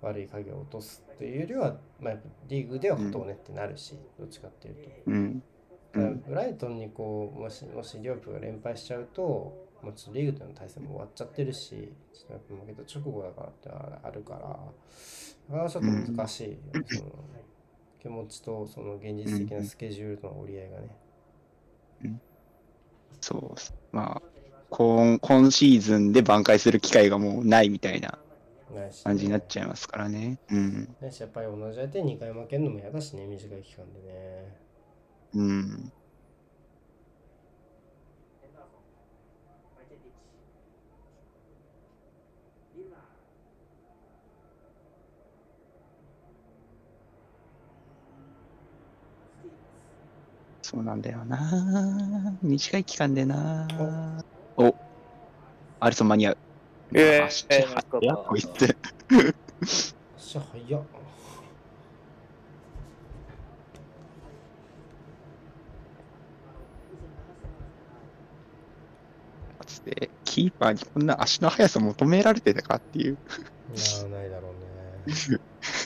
[0.00, 2.14] 悪い影を落とすというよりは、まあ、
[2.48, 5.42] リーグでは勝とうねってなるし、どっちかっていうとうん。
[5.92, 9.22] だからブライトンにこうもしもしリオプが連敗しちゃうと
[9.82, 14.40] もうちょっとリーグとの対戦も終わっちゃってるしちょっとやっぱ負けた直後だからってあるから
[15.48, 16.58] なかなかちょっと難しいよ、
[16.88, 17.10] その
[18.00, 22.20] 気持ちとその現実的なスケジュールとの折り合いがね。
[23.20, 23.74] そうっす。
[23.92, 24.22] まあ、
[24.70, 28.18] 今今シーズンで挽回する機会がもうないみたいな
[29.04, 30.40] 感じになっちゃいますからね。
[30.50, 30.96] うん。
[31.00, 34.60] だしやっぱり同じ相手に2回負けるのも嫌だしね短い期間でね。
[35.32, 35.92] うん。
[38.40, 38.82] ヘンダーソン、
[39.76, 40.34] マイケンリッチ、
[42.72, 43.00] ミルナー、
[49.38, 52.36] スティーブス、そうなんだよな。
[52.42, 53.66] 短い期間でな。
[54.58, 54.74] お
[55.80, 56.38] アリソン間に合う。
[56.92, 58.76] えー足えー速いやこいつ。
[60.14, 60.82] 足早っ。
[69.64, 73.14] つってキーパーにこんな足の速さ求められてたかっていう。
[73.14, 73.16] い
[74.02, 75.38] やないだろうね。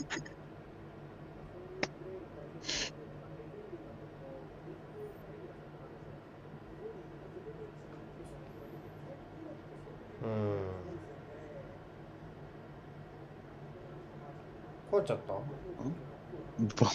[10.24, 10.58] うん。
[14.98, 15.42] 壊れちゃったボ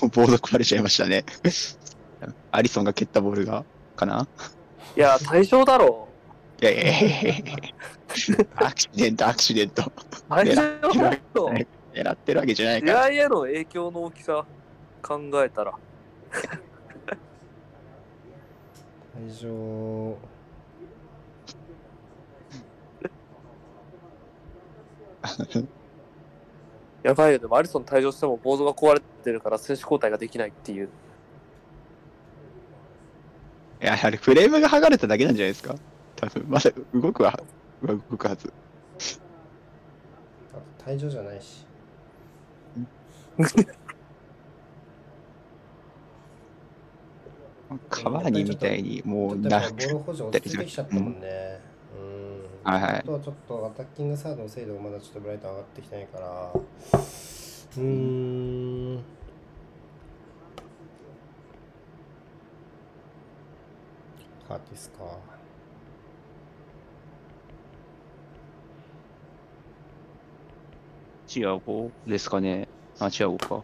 [0.07, 1.23] ボード壊れちゃいましたね。
[2.51, 4.27] アリソンが蹴ったボールが、かな？
[4.95, 6.07] いや、対象だろ
[6.61, 7.25] いやいやいやいやいや
[8.55, 9.83] アクシデント、アクシデント。
[9.83, 9.91] う。
[10.29, 10.71] 対象だ
[11.33, 11.51] ろ
[11.93, 13.07] 狙ってるわけじゃないから。
[13.07, 14.45] 試合への影響の大きさ
[15.01, 15.73] 考えたら。
[19.19, 20.15] 退場。
[27.03, 30.89] やばいよ、でもアリソン退場してもボードが壊れてるから選手交代ができないっていう。
[33.81, 35.75] いや、あれフレームが剥がれただけなんじゃないですか？
[36.15, 37.39] 多分、まだ動くは、
[37.83, 38.51] 動くはず。
[40.51, 41.65] あと退場じゃないし。
[47.89, 51.59] カバーニみたいに、もう、なちょったもんね。
[51.71, 51.76] うん。
[52.68, 56.52] はいはいあとはちょっとアタッキングサードの精度がまだちょっとブライトン上がってきてないから。
[56.53, 57.81] うー
[58.98, 59.03] ん。
[64.45, 64.98] カーティスか。
[71.26, 72.68] チアゴですかね。
[72.99, 73.64] あ、チアゴか。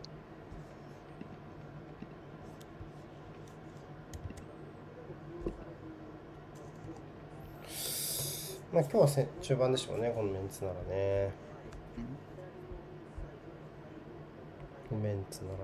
[8.74, 11.32] まあ今日はせ中盤でしょうね、このメンツならね。
[14.92, 15.64] メンツならね。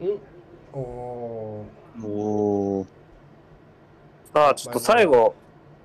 [0.00, 0.20] うん
[0.72, 1.66] おお
[2.02, 2.86] おー。
[4.32, 5.34] さあ、ちょっと最後、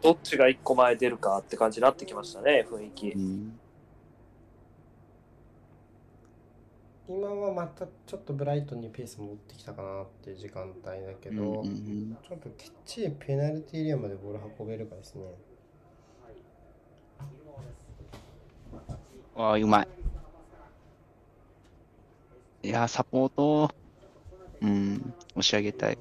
[0.02, 3.18] どっちが一個前出るかって感じになってきましたね、雰囲気う。
[3.18, 3.60] ん
[7.08, 15.24] 今はまたちょっとブライトンにペース戻ってきたかなっていう時間帯だけど、うんうんうんちょっときっちりペナルティーエリアまでボール運べるかですね。
[19.36, 19.88] ああ、うまい。
[22.68, 23.70] いやー、サポート、
[24.62, 25.98] うん、押し上げたい。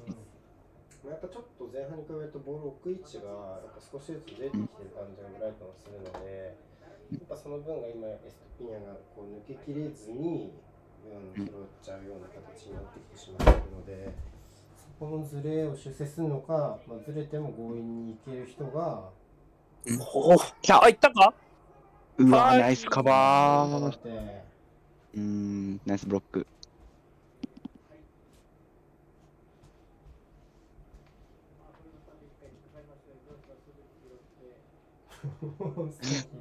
[1.03, 3.23] まあやっぱちょっと前半に比べるとボールを置く位置が
[3.59, 4.61] やっぱ少しずつ出てきてる
[4.95, 6.55] 感じがブライトンはするので、
[7.11, 10.53] やっぱその分が今エストピニャがこう抜けきれずに、
[11.37, 14.13] うん、拾っちゃうような形になってきてしまっているので、
[14.75, 19.09] そこのズレを修正するのか、まあ、ずれても強引にいける人が、
[20.13, 20.35] おお、
[20.81, 21.33] あ、いったか？
[22.17, 22.59] うわー、はい。
[22.59, 23.97] ナイスカバー。
[25.13, 26.47] うーん、ナイスブロック。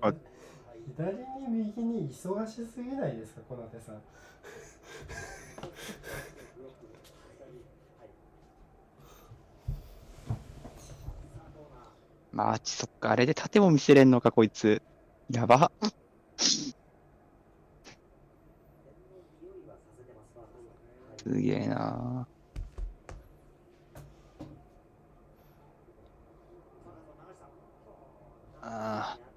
[0.95, 4.03] 左に右に忙しすぎないですか、この手さん。
[12.33, 14.83] マーチ、そっか、あれで縦も見せれんのか、こいつ。
[15.31, 15.71] やば。
[16.37, 16.75] す
[21.41, 22.27] げえな
[28.61, 29.32] あー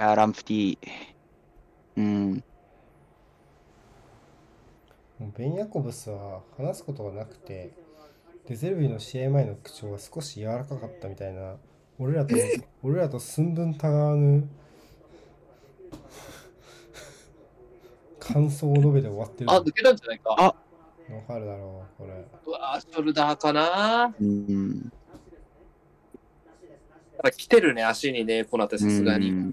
[0.00, 0.78] やー、ランプティー。
[1.96, 2.44] うん。
[5.18, 7.70] もうベン・ヤコブスは話すことがなくて、
[8.46, 11.56] デゼルビーの試合前の口調が少し柔らかかったみたいな
[11.98, 12.34] 俺らと
[12.82, 14.48] 俺らと寸分たがわぬ
[18.18, 20.34] 感想を述べて終わってるあ、抜けたんじゃないか。
[20.38, 24.92] あわかるだろうこれうわーショルダーかなうん。
[27.18, 29.52] ただ来てるね、足にね、この後さすがに。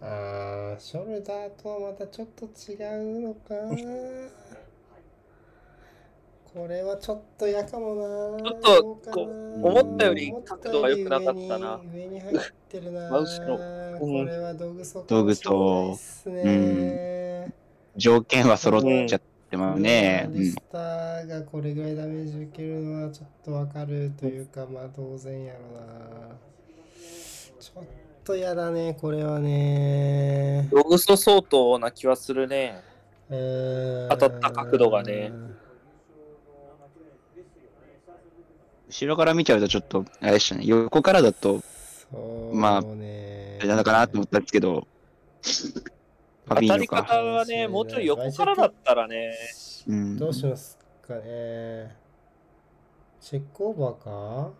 [0.00, 2.74] あーショルダーとはまたちょっと違
[3.20, 3.54] うのか
[6.52, 8.38] これはちょっと嫌かもな。
[8.42, 11.80] ちょっと思ったより角度が良くなかったな。
[11.92, 12.38] 上に上に入っ
[12.68, 13.10] てるな。
[13.10, 13.58] 真後ろう
[13.96, 13.98] ん。
[13.98, 17.52] これは道具そ道具とっすね、
[17.96, 19.20] 条件は揃っちゃっ
[19.54, 19.74] てま。
[19.74, 19.82] うん。
[19.82, 26.36] リスターがこれぐらいダメージ受けるのはちょっとわかるというかまあ当然やろな。
[27.60, 27.84] ちょっ
[28.24, 30.68] と嫌だねこれはね。
[30.70, 32.82] ログソ相当な気はするね。
[33.30, 35.32] 当たった角度がね。
[38.88, 40.64] 後ろから見ちゃうとちょっと、あれでしたね。
[40.66, 41.62] 横からだと、
[42.52, 44.86] まあねあれなのかなと思ったんですけど、
[46.48, 46.86] 当たり。
[46.86, 49.34] 方はね、もうちょい横からだったらね。
[49.88, 51.94] うんどうしますかね
[53.20, 53.98] チェックオーバー
[54.48, 54.52] か？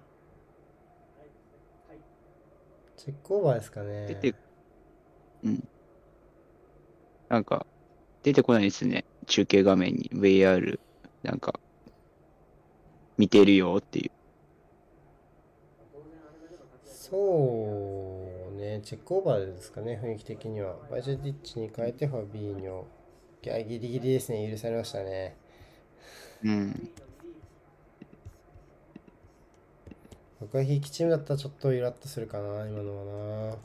[2.97, 4.35] チェックオーバーですかね出て、
[5.43, 5.69] うん。
[7.29, 7.67] なんか、
[8.23, 9.05] 出てこないですね。
[9.27, 10.79] 中継画面に VR、
[11.23, 11.59] なんか、
[13.19, 14.11] 見てるよっていう。
[16.87, 18.14] そう
[18.83, 20.77] チェックオーバーですかね、雰囲気的には。
[20.91, 22.85] バイジェティッチに変えてファビーニョ。
[23.43, 25.37] ギリギリですね、許されましたね。
[26.43, 26.91] うん。
[30.41, 33.57] 僕はひいきチームだったらちょっとイラッとするかな、今のはな。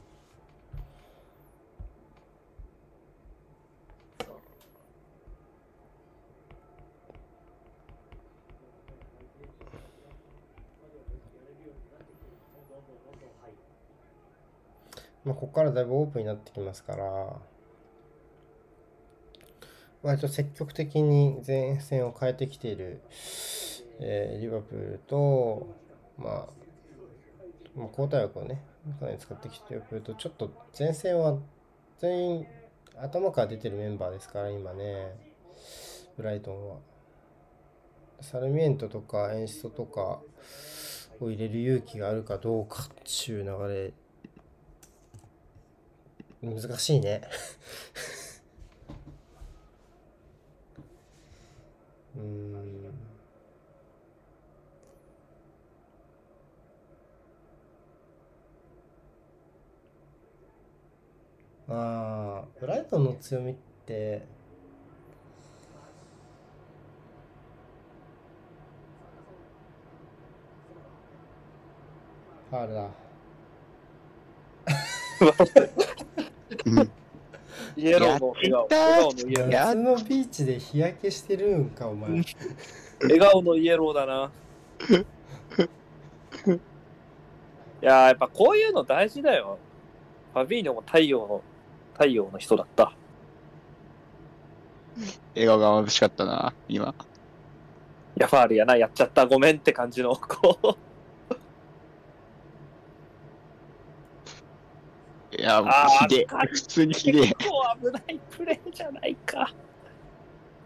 [15.29, 17.35] まあ、ここからだいぶオープンになってきますから、
[20.01, 22.99] 割と積極的に前線を変えてきている、
[23.99, 25.67] えーリバプールと、
[26.17, 26.47] まあ、
[27.75, 28.63] まあ、交代枠をね、
[28.99, 31.37] かなり使ってきてリバプールと、ちょっと前線は
[31.99, 32.47] 全員
[32.97, 35.13] 頭から出てるメンバーですから、今ね、
[36.17, 36.77] ブライトンは。
[38.21, 40.21] サルミエントとかエンシトとか
[41.21, 43.93] を入れる勇気があるかどうかっていう流れ、
[46.41, 47.21] 難しいね。
[52.15, 52.93] うん。
[61.67, 63.55] まあ、ブライトンの強みっ
[63.85, 64.25] て、
[72.49, 72.89] ファールだ。
[76.65, 76.91] うん
[77.75, 78.67] イエローの笑顔。
[78.69, 79.51] や笑顔のイエロー。
[79.51, 82.23] や夏のビーチで日焼けしてるんか、お前。
[83.01, 84.31] 笑顔のイエローだな。
[87.81, 89.57] いやー、やっぱこういうの大事だよ。
[90.33, 91.41] ファビーニョも太陽の、
[91.93, 92.93] 太陽の人だった。
[95.33, 96.93] 笑顔が眩しかったな、今。
[98.17, 100.88] いや、ファールやな、やっちゃった、ごめんって感じの、こう。
[105.39, 105.71] いや、もう
[106.09, 106.47] ひでえ。
[106.47, 107.21] 普通にひでえ。
[107.21, 109.53] 結構危ないプレーじゃないか。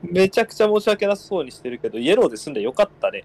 [0.01, 3.23] めちゃくちゃ申し訳なさそうにしてるけど、イエローで済んでよかったね。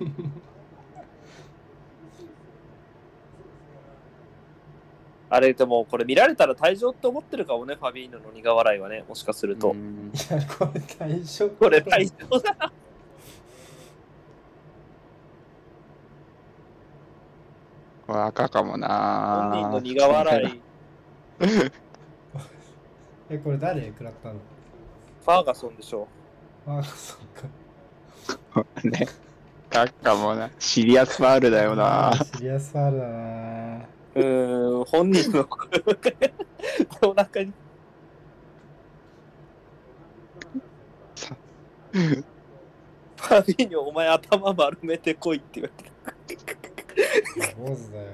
[5.32, 9.70] あれでもこれ見られたら退場って思ってるかもね、ファビーノの苦笑いはね、もしかすると。
[9.70, 12.72] うんいやこれ大丈夫これ退場だな。
[18.08, 20.60] これ赤かもな本人の苦笑い。
[23.30, 23.86] えこれ誰？
[23.86, 24.34] 食らったの？
[24.34, 26.08] ファーガソンでしょ。
[26.66, 27.18] あそっ
[28.52, 29.06] か ね。
[29.70, 30.50] 赤かもな。
[30.58, 32.12] シリアスファールだよな。
[32.34, 33.84] シリアスファールだな
[34.20, 35.48] うーん、本人の
[37.02, 37.52] お腹に。
[41.92, 45.70] ファビーニョ、お前頭丸めてこいって言わ
[46.28, 46.44] れて
[47.58, 48.08] 坊主だよ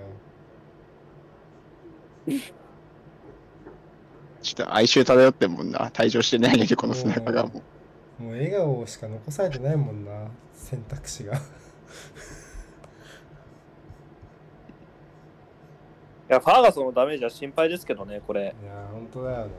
[4.42, 5.90] ちょっと哀愁漂ってんもんな。
[5.90, 7.62] 退場してないのに、このスナイパーがも
[8.20, 8.22] う。
[8.22, 11.40] もう笑顔しか残されてないもんな選択肢が
[16.28, 18.42] いや、ファーガソンのダメージは心配ですけどね、これ。
[18.42, 18.52] いや
[18.92, 19.52] 本当だよね。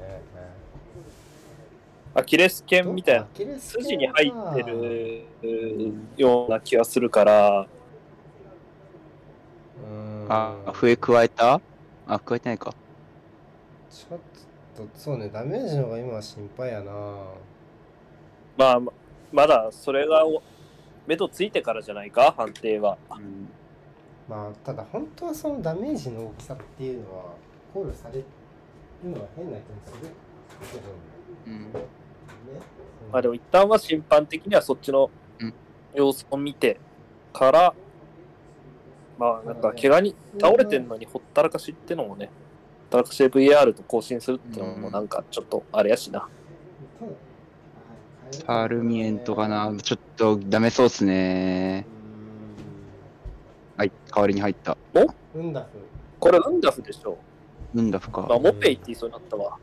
[2.13, 3.27] アキレス腱みたいな
[3.59, 5.23] 筋に入ってる
[6.17, 7.67] ような気がするから、
[9.87, 10.25] うん。
[10.27, 11.61] あ、笛加えた？
[12.07, 12.73] あ、加えてないか。
[13.89, 14.19] ちょっ
[14.75, 16.91] とそうねダメージの方が今は心配やな。
[18.57, 18.91] まあ、ま
[19.31, 20.41] まだそれがお
[21.05, 22.97] 目処ついてからじゃないか、判定は。
[23.11, 23.49] うん
[24.27, 27.23] まあただ本当はそのダメージの大きさっていうのは
[27.73, 28.25] 考慮される
[29.03, 30.09] のは変な気もする。
[30.71, 30.83] けど
[31.45, 31.61] うん。
[31.63, 31.67] ね。
[33.11, 35.09] まあでも一旦は審判的にはそっちの
[35.39, 35.53] うん。
[35.93, 36.79] 様子を見て
[37.33, 37.73] から、
[39.17, 42.33] まあなんか怪我に倒れてんのにほったらかしってのもね、ほっ
[42.91, 46.27] たらかしで VR と更新するってのもなんかちょっとあれやしな。
[48.31, 49.73] サルミエントかな。
[49.81, 51.87] ちょっとダメそうっすね。
[54.17, 54.77] はい、代わりに入った。
[55.35, 55.67] うんだふ
[56.19, 57.19] これウンダフでしょ。
[57.75, 58.39] うんだふかまあ、。
[58.39, 59.57] モペイって言いそうになったわ。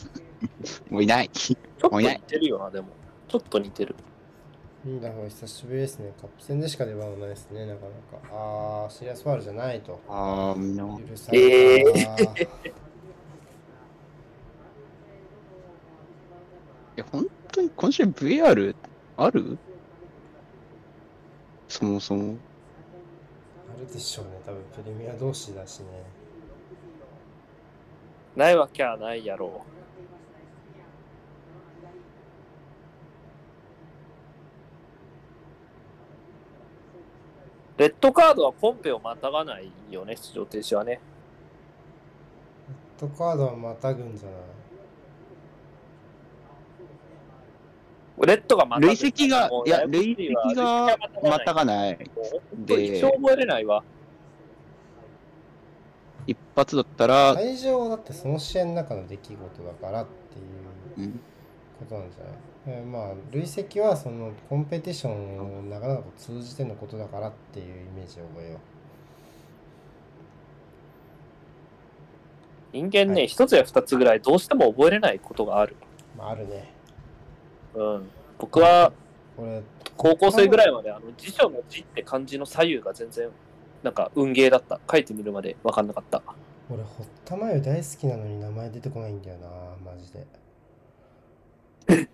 [0.88, 1.28] もういない。
[1.28, 2.88] ちょっと似てるよな、でも。
[3.28, 3.94] ちょっと似てる。
[4.86, 10.84] うんだふ久しぶりですねカップ戦でしか出番はないですねなかなかああシリアスファールじゃないとあー、みんな。
[10.84, 11.94] 許された、
[12.36, 12.42] え
[16.96, 18.76] いや、本当に今週 VR
[19.16, 19.58] ある？
[21.68, 22.36] そもそも。
[23.76, 25.86] あるでしょうね多分プレミア同士だしね
[28.34, 29.70] ないわけはないやろう。
[37.78, 41.00] レッドカードはポンペをまたがないよね、出場停止はね。
[42.98, 44.55] レッドカードはまたぐんじゃない？
[48.24, 51.98] レッドがまたぐ累積がいや累積がまたがない。
[52.14, 52.24] もう
[52.56, 53.82] 本当に一生覚えれないわ。
[56.26, 60.06] 一発だったら、会場はだってその試合の中の出来事だからっ
[60.96, 61.20] ていううん
[61.78, 68.58] ことなんじゃない、えーまあ累積はそのコンペティションをなかなかと通じてのことだからっていうイメージを覚えよ
[72.72, 75.76] 人間ね、はい一つや二つぐらいどうしても覚えれないことがある。
[76.14, 76.75] う、まあ、あるね
[77.76, 78.08] うん。
[78.38, 78.92] 僕は
[79.36, 79.62] これ
[79.96, 83.28] 高校生ぐらいまであの辞書の字って漢字の左右が全然
[83.82, 84.80] なんか運ゲーだった。
[84.90, 86.22] 書いてみるまで分かんなかった。
[86.68, 89.46] 俺堀田真由大好きなのに名前出てこないんだよな
[89.92, 90.26] マジで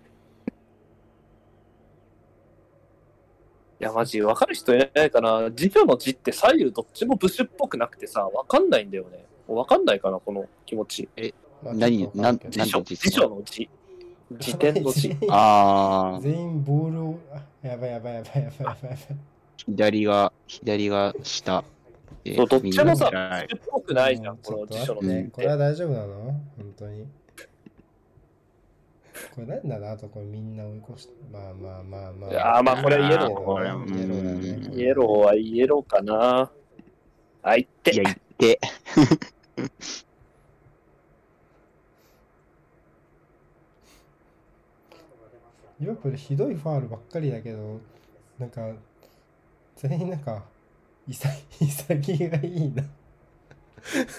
[3.79, 5.49] いや、マジ分かる人いないかな。
[5.51, 9.25] 辞書の字って左右どっちもブッシュっぽくなくてさ、分かんないんだよね。
[9.47, 11.09] 分かんないかな、この気持ち。
[11.63, 13.69] まあ何ちょっとわかるけど辞書、なんで字辞書の字。
[14.39, 15.15] 辞典の字。
[15.29, 18.97] あー、全員ボールをあやばいやばいやばいやばいやばいやばい
[19.57, 21.63] 左が、左が下。
[22.23, 25.29] でそう、どっちもさ、っぽくないじゃん、この辞書のね。
[25.31, 25.59] これはて。
[25.59, 26.23] 大丈夫なの？
[26.23, 26.41] 本
[26.77, 27.05] 当に。
[29.35, 29.91] これなんだな？
[29.91, 32.29] あとこれみんな追い越してまあまあまあまあ。
[32.31, 34.49] いやーまあこれはイエローこれはイエローだね。
[34.49, 36.51] うんイエローはイエローかな。
[37.43, 37.91] あ、いって。
[37.93, 38.59] いや、行って。
[45.83, 47.81] リバプールひどいファールばっかりだけど
[48.39, 48.69] なんか
[49.75, 50.43] 全員なんか
[51.07, 51.27] 潔
[51.59, 52.83] 潔がいいな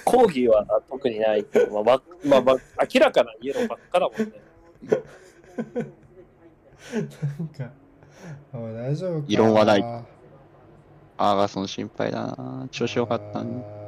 [0.04, 2.56] 抗議は特にないけど、まあまあまあまあ、
[2.92, 4.32] 明らかなイエローばっかだもんね。
[6.92, 7.70] なんか、
[8.52, 9.82] おい大丈夫か異論はない
[11.16, 12.68] アーガソン心配だな。
[12.70, 13.83] 調子良かったんで。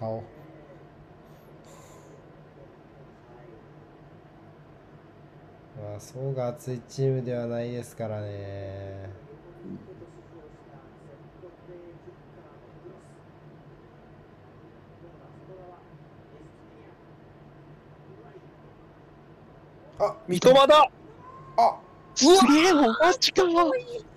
[0.00, 0.24] 顔
[5.82, 9.10] まあそうが熱いチームではないですからね
[19.98, 20.90] あ三笘だ
[21.58, 21.78] あ
[22.14, 23.42] すげえ、マジか。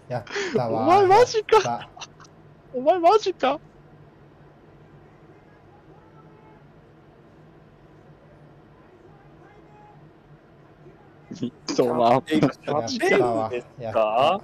[0.08, 0.24] やっ
[0.56, 1.90] たわお前マジか
[2.74, 3.60] お前マジか。
[11.68, 12.12] そうな。
[12.12, 12.22] やっ
[12.66, 13.50] たわ。
[13.50, 14.42] ですやっか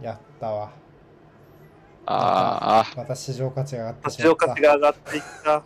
[0.00, 0.70] たやったわ
[2.06, 5.62] あまた市場価値が上がっ市場価値が上がっていった。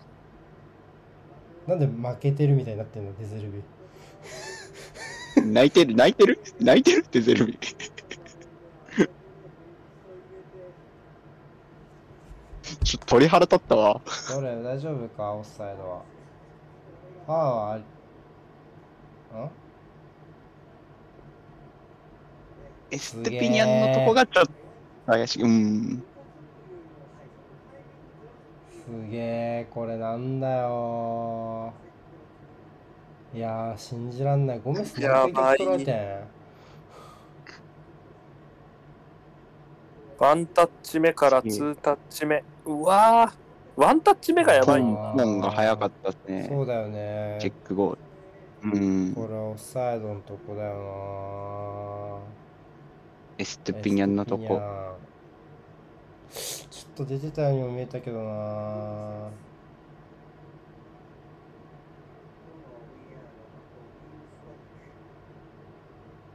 [1.66, 3.62] なんで負けてるみたいになってんのデゼルビ
[5.39, 6.41] あ、泣いてる、泣いてる？
[6.61, 7.03] 泣いてる？
[7.03, 7.59] ってゼルビ。
[12.82, 14.01] ちょっと鳥肌立ったわ。
[14.31, 14.62] どれ？
[14.62, 15.32] 大丈夫か？
[15.32, 16.03] オフサイドは。
[17.27, 17.85] ファーはん？
[22.91, 24.51] エステピニャンのとこがちょっと
[25.07, 25.43] 怪しい。
[25.43, 26.03] うん。
[28.85, 31.73] すげえこれなんだよ
[33.33, 36.41] いやー信じらんないゴメス何回取られてん
[40.19, 42.45] ワンタッチ目からツータッチ目。
[42.67, 44.81] うわーワンタッチ目がやばい。
[44.83, 46.47] ポンが早かったですね。
[46.51, 47.99] そうだよねチェックゴー
[48.73, 48.79] ル。
[48.79, 48.81] う
[49.11, 49.15] ん。
[49.15, 52.10] これオフサイドのとこだよ
[53.41, 54.61] エスなテピニャンのとこ。
[56.31, 59.31] ちょっと出てたようにも見えたけどな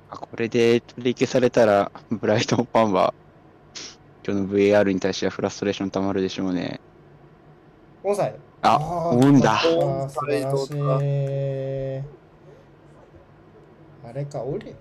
[0.10, 3.14] あこれで取り消されたら、ブライトンファンは、
[4.26, 6.82] 今日の VAR に対してはフラストレーション溜まるでしょうね。
[8.02, 9.60] オンサイドあ、ーオンだ。
[9.60, 12.24] あー素晴らしい
[14.07, 14.72] あれか、俺、い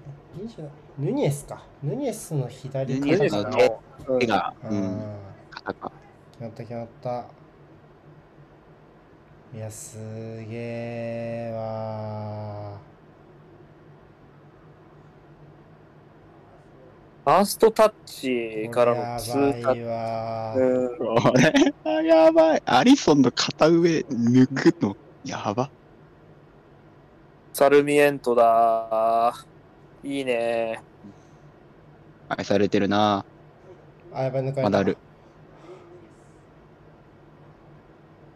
[0.44, 0.72] いじゃない。
[0.98, 1.62] ヌニエスか。
[1.82, 3.76] ヌニエスの左ヌニエスの手
[4.08, 5.00] うん手が、あうん、ー
[5.50, 5.92] 肩か。
[6.32, 7.24] 決まった決まった。
[9.54, 12.78] いや、すげえわ
[17.24, 18.70] ファーストタッチー。
[18.70, 19.80] からのツータッチ。
[19.80, 20.90] やばいわうー。
[20.92, 21.52] んこれ？
[21.96, 22.62] はやばい。
[22.66, 25.70] アリソンの片上抜くの、やば。
[27.54, 29.32] サルミエントだ。
[30.02, 30.82] いいね。
[32.28, 33.24] 愛されてるな。
[34.12, 34.62] あ、やばい、抜かれた。
[34.64, 34.98] まだある。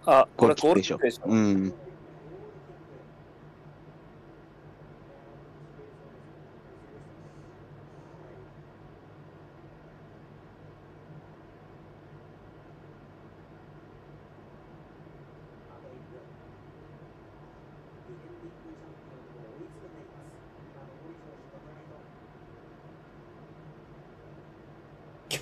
[0.06, 1.24] あ、これゴールキックでしょ。
[1.26, 1.74] うん。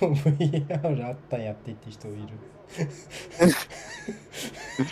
[0.01, 2.19] 今日 VR あったんやって言って人いる。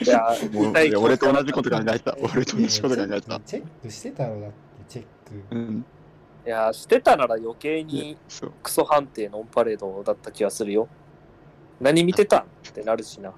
[0.05, 2.16] いや、もう痛い俺と同じこと考えた。
[2.22, 3.40] 俺と同じこと考えた。
[3.40, 4.55] チェックしてたろだって、
[4.89, 5.05] チェッ
[5.51, 5.56] ク。
[5.56, 5.85] うん。
[6.47, 8.52] いや、してたなら余計にそう。
[8.62, 10.89] クソ判定のオンパレードだった気がするよ。
[11.81, 13.32] 何見てたんってなるしな。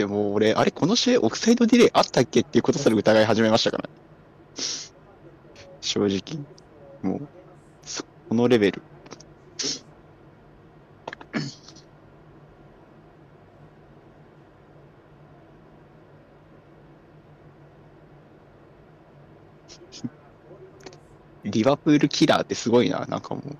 [0.00, 3.90] でも俺、あれ、この試合オフサイドディレイあったっけっていうことすら疑い始めましたから。
[5.82, 6.42] 正直。
[7.02, 7.28] もう、
[7.84, 8.82] そこのレベル。
[21.44, 23.56] リバプールキラーってすごいな、なんかもう。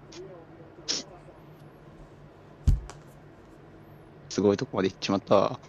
[4.28, 5.61] すごいとこまで行っちまったわ。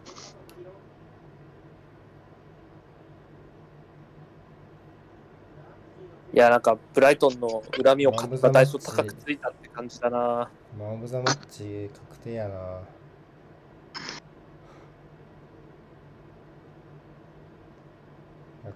[6.33, 10.49] いや、なんか、ブライトンの恨みを買った代償高くついたって感じだな。
[10.79, 12.49] マン・オブ・ザ・マッチ確定やな。
[12.49, 12.81] いや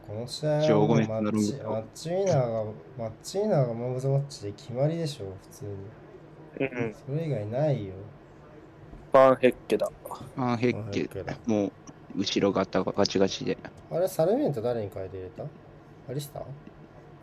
[0.07, 2.63] この試合はマッチマッチウィナーが
[2.97, 5.71] マッチウィナーがマン・オブ・ザ・マッチで決まりでしょ普通に。
[6.59, 6.95] うん。
[6.95, 7.93] それ以外ないよ。
[9.11, 9.91] ファンヘッケだ。
[10.37, 11.07] アンヘッケ、
[11.45, 11.71] もう、
[12.17, 13.57] 後ろ型がガチガチで。
[13.91, 15.43] あれサルミエント誰に変えて入れた？
[16.09, 16.39] アリスタ？
[16.39, 16.43] ー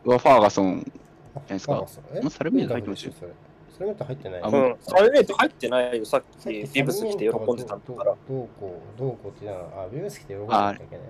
[0.04, 0.92] うわ、ファーガソン
[1.34, 1.84] あないですか。
[2.30, 3.32] サルミエント入ってましょそれ。
[3.70, 4.42] サルミエント入ってない。
[4.42, 4.62] あもう。
[4.70, 4.76] ん。
[4.80, 6.04] サルメント入ってないよ。
[6.04, 8.14] さっききビブス来て喜んでたんだから。
[8.28, 11.02] どうこうどうこうって言ったのあビブス来て喜んでたんだっけね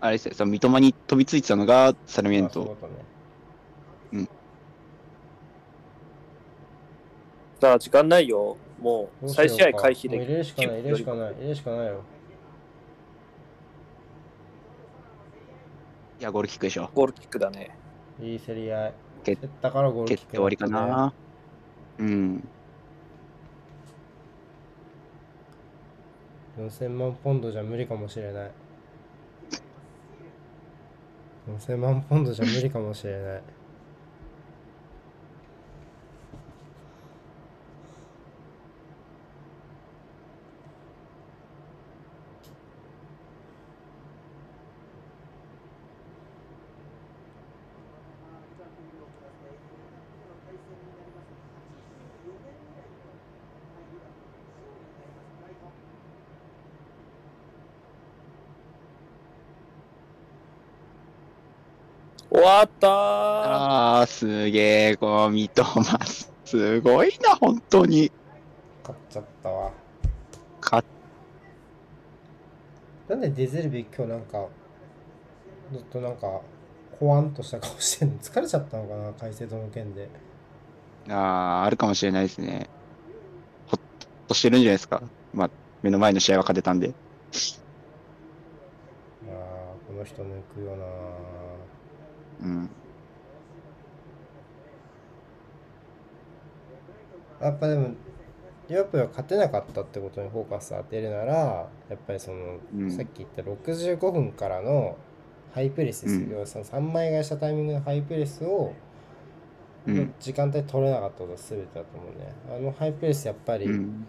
[0.00, 2.48] あれですよ、その三笘に飛びついてたのがサルミエント。
[2.48, 4.28] あそういうことね
[7.60, 8.56] さあ、時間ないよ。
[8.80, 12.02] もう、どうしようか再試合回避でもう入れるしかない入れるしかない入れるしかないよ
[16.18, 16.90] いや、ゴールキックでしょ。
[16.94, 17.76] ゴールキックだね。
[18.22, 18.94] いい競り合い
[19.24, 21.12] 蹴っ蹴ったからゴールキック蹴って終わりかな。
[21.98, 22.48] うん。
[26.58, 28.50] 4000万ポンドじゃ無理かもしれない
[31.58, 33.42] 4000万ポンドじゃ無理かもしれない。
[62.30, 68.12] 終わったーあー、すげえ、この三笘、すごいな、本当に。
[68.82, 69.72] 勝っちゃったわ
[70.60, 70.84] か
[73.08, 74.46] なんでデゼルビ今日なんか
[75.72, 76.40] ずっとなんか
[77.00, 78.18] ほわんとした顔してんの？
[78.18, 79.12] 疲れちゃったのかな？
[79.14, 80.08] 解説の件で
[81.08, 82.68] あー、あるかもしれないですね。
[83.66, 83.80] ほっ
[84.28, 85.02] としてるんじゃないですか。
[85.34, 85.50] まあ、
[85.82, 86.88] 目の前の試合は勝てたんで。
[86.88, 86.94] あー
[89.88, 90.84] この人抜くよな
[92.42, 92.70] うん。
[97.40, 97.90] やっぱでも
[98.68, 101.34] リバプールは勝てなかったってことにフォーカス当てるなら
[101.88, 102.90] やっぱりその、うん。
[102.90, 104.96] さっき言った65分からの
[105.52, 106.30] ハイプレスですよ、うん。
[106.30, 108.72] 要はその3枚替えしたタイミングのハイプレスを、
[109.86, 110.14] うん。
[110.20, 112.32] 時間帯取れなかったことが全てだと思うね。
[112.56, 114.06] あのハイプレスやっぱり、うん。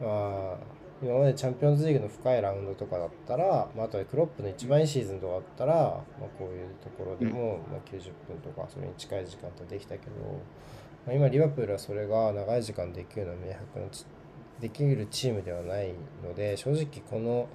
[0.00, 6.02] まあ今までチャンピオンズリーグの深いラウンドとかだったら、まあ、あとはクロップの一番いいシーズンとかだったら、まあ、
[6.38, 10.12] こういうところでも、まあ、90分とかそれに近い時間とできたけど、
[11.06, 14.06] まあ、今リバプールはそれが長い時間できるような明白なち
[14.60, 15.92] できるチームではない
[16.24, 17.46] ので正直この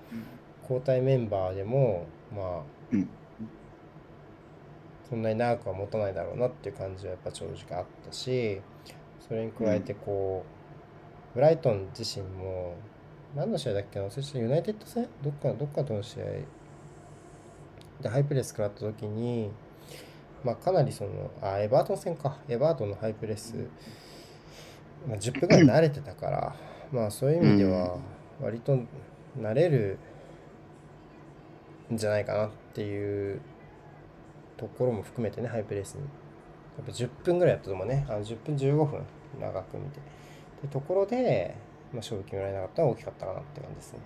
[0.62, 2.06] 交代メンバーでも
[2.36, 2.62] まあ、
[2.92, 3.10] うん。
[5.10, 8.62] そんなに長くは持たないだろうなっていう感じはやっぱ正直あったし
[9.20, 10.46] それに加えてこ
[11.34, 12.76] う、ブライトン自身も
[13.36, 15.08] 何の試合だっけな忘れちゃユナイテッド戦？
[15.24, 16.26] どっかどっかとの試合。
[18.02, 19.52] でハイプレス食らった時に
[20.44, 22.38] まあかなりそのあエバートン戦か。
[22.50, 23.56] エバートンのハイプレス、
[25.08, 26.56] まあ、10分ぐらい慣れてたから。
[26.92, 27.98] まあそういう意味では
[28.42, 28.78] 割と
[29.40, 29.98] 慣れる
[31.94, 33.40] んじゃないかなっていう
[34.58, 36.02] ところも含めてねハイプレスに。
[36.02, 38.06] やっぱ10分ぐらいやったと思うね。
[38.10, 39.06] あの10分15分
[39.40, 40.00] 長く見て。
[40.00, 40.02] っ
[40.62, 41.56] てところで、
[41.94, 44.00] まあ、勝負決められなかったのは大きかったかなって感じですね。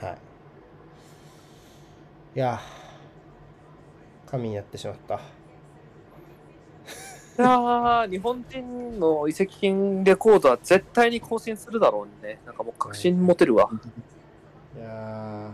[0.00, 0.18] はい。
[2.34, 5.14] いやー神になってしまった。
[5.14, 5.18] い
[7.38, 12.40] やー、日本人の移籍金レコードは絶対に更新するだろうね。
[12.46, 13.70] なんかもう確信持てるわ。
[14.76, 15.50] いや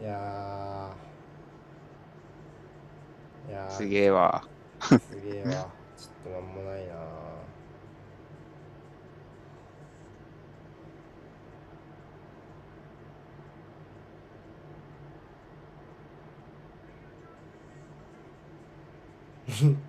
[0.00, 0.04] ー。
[0.04, 1.03] いやー
[3.48, 4.44] いやーすげえわ。
[4.80, 5.68] すげえわちょっ
[6.24, 6.94] となんもないな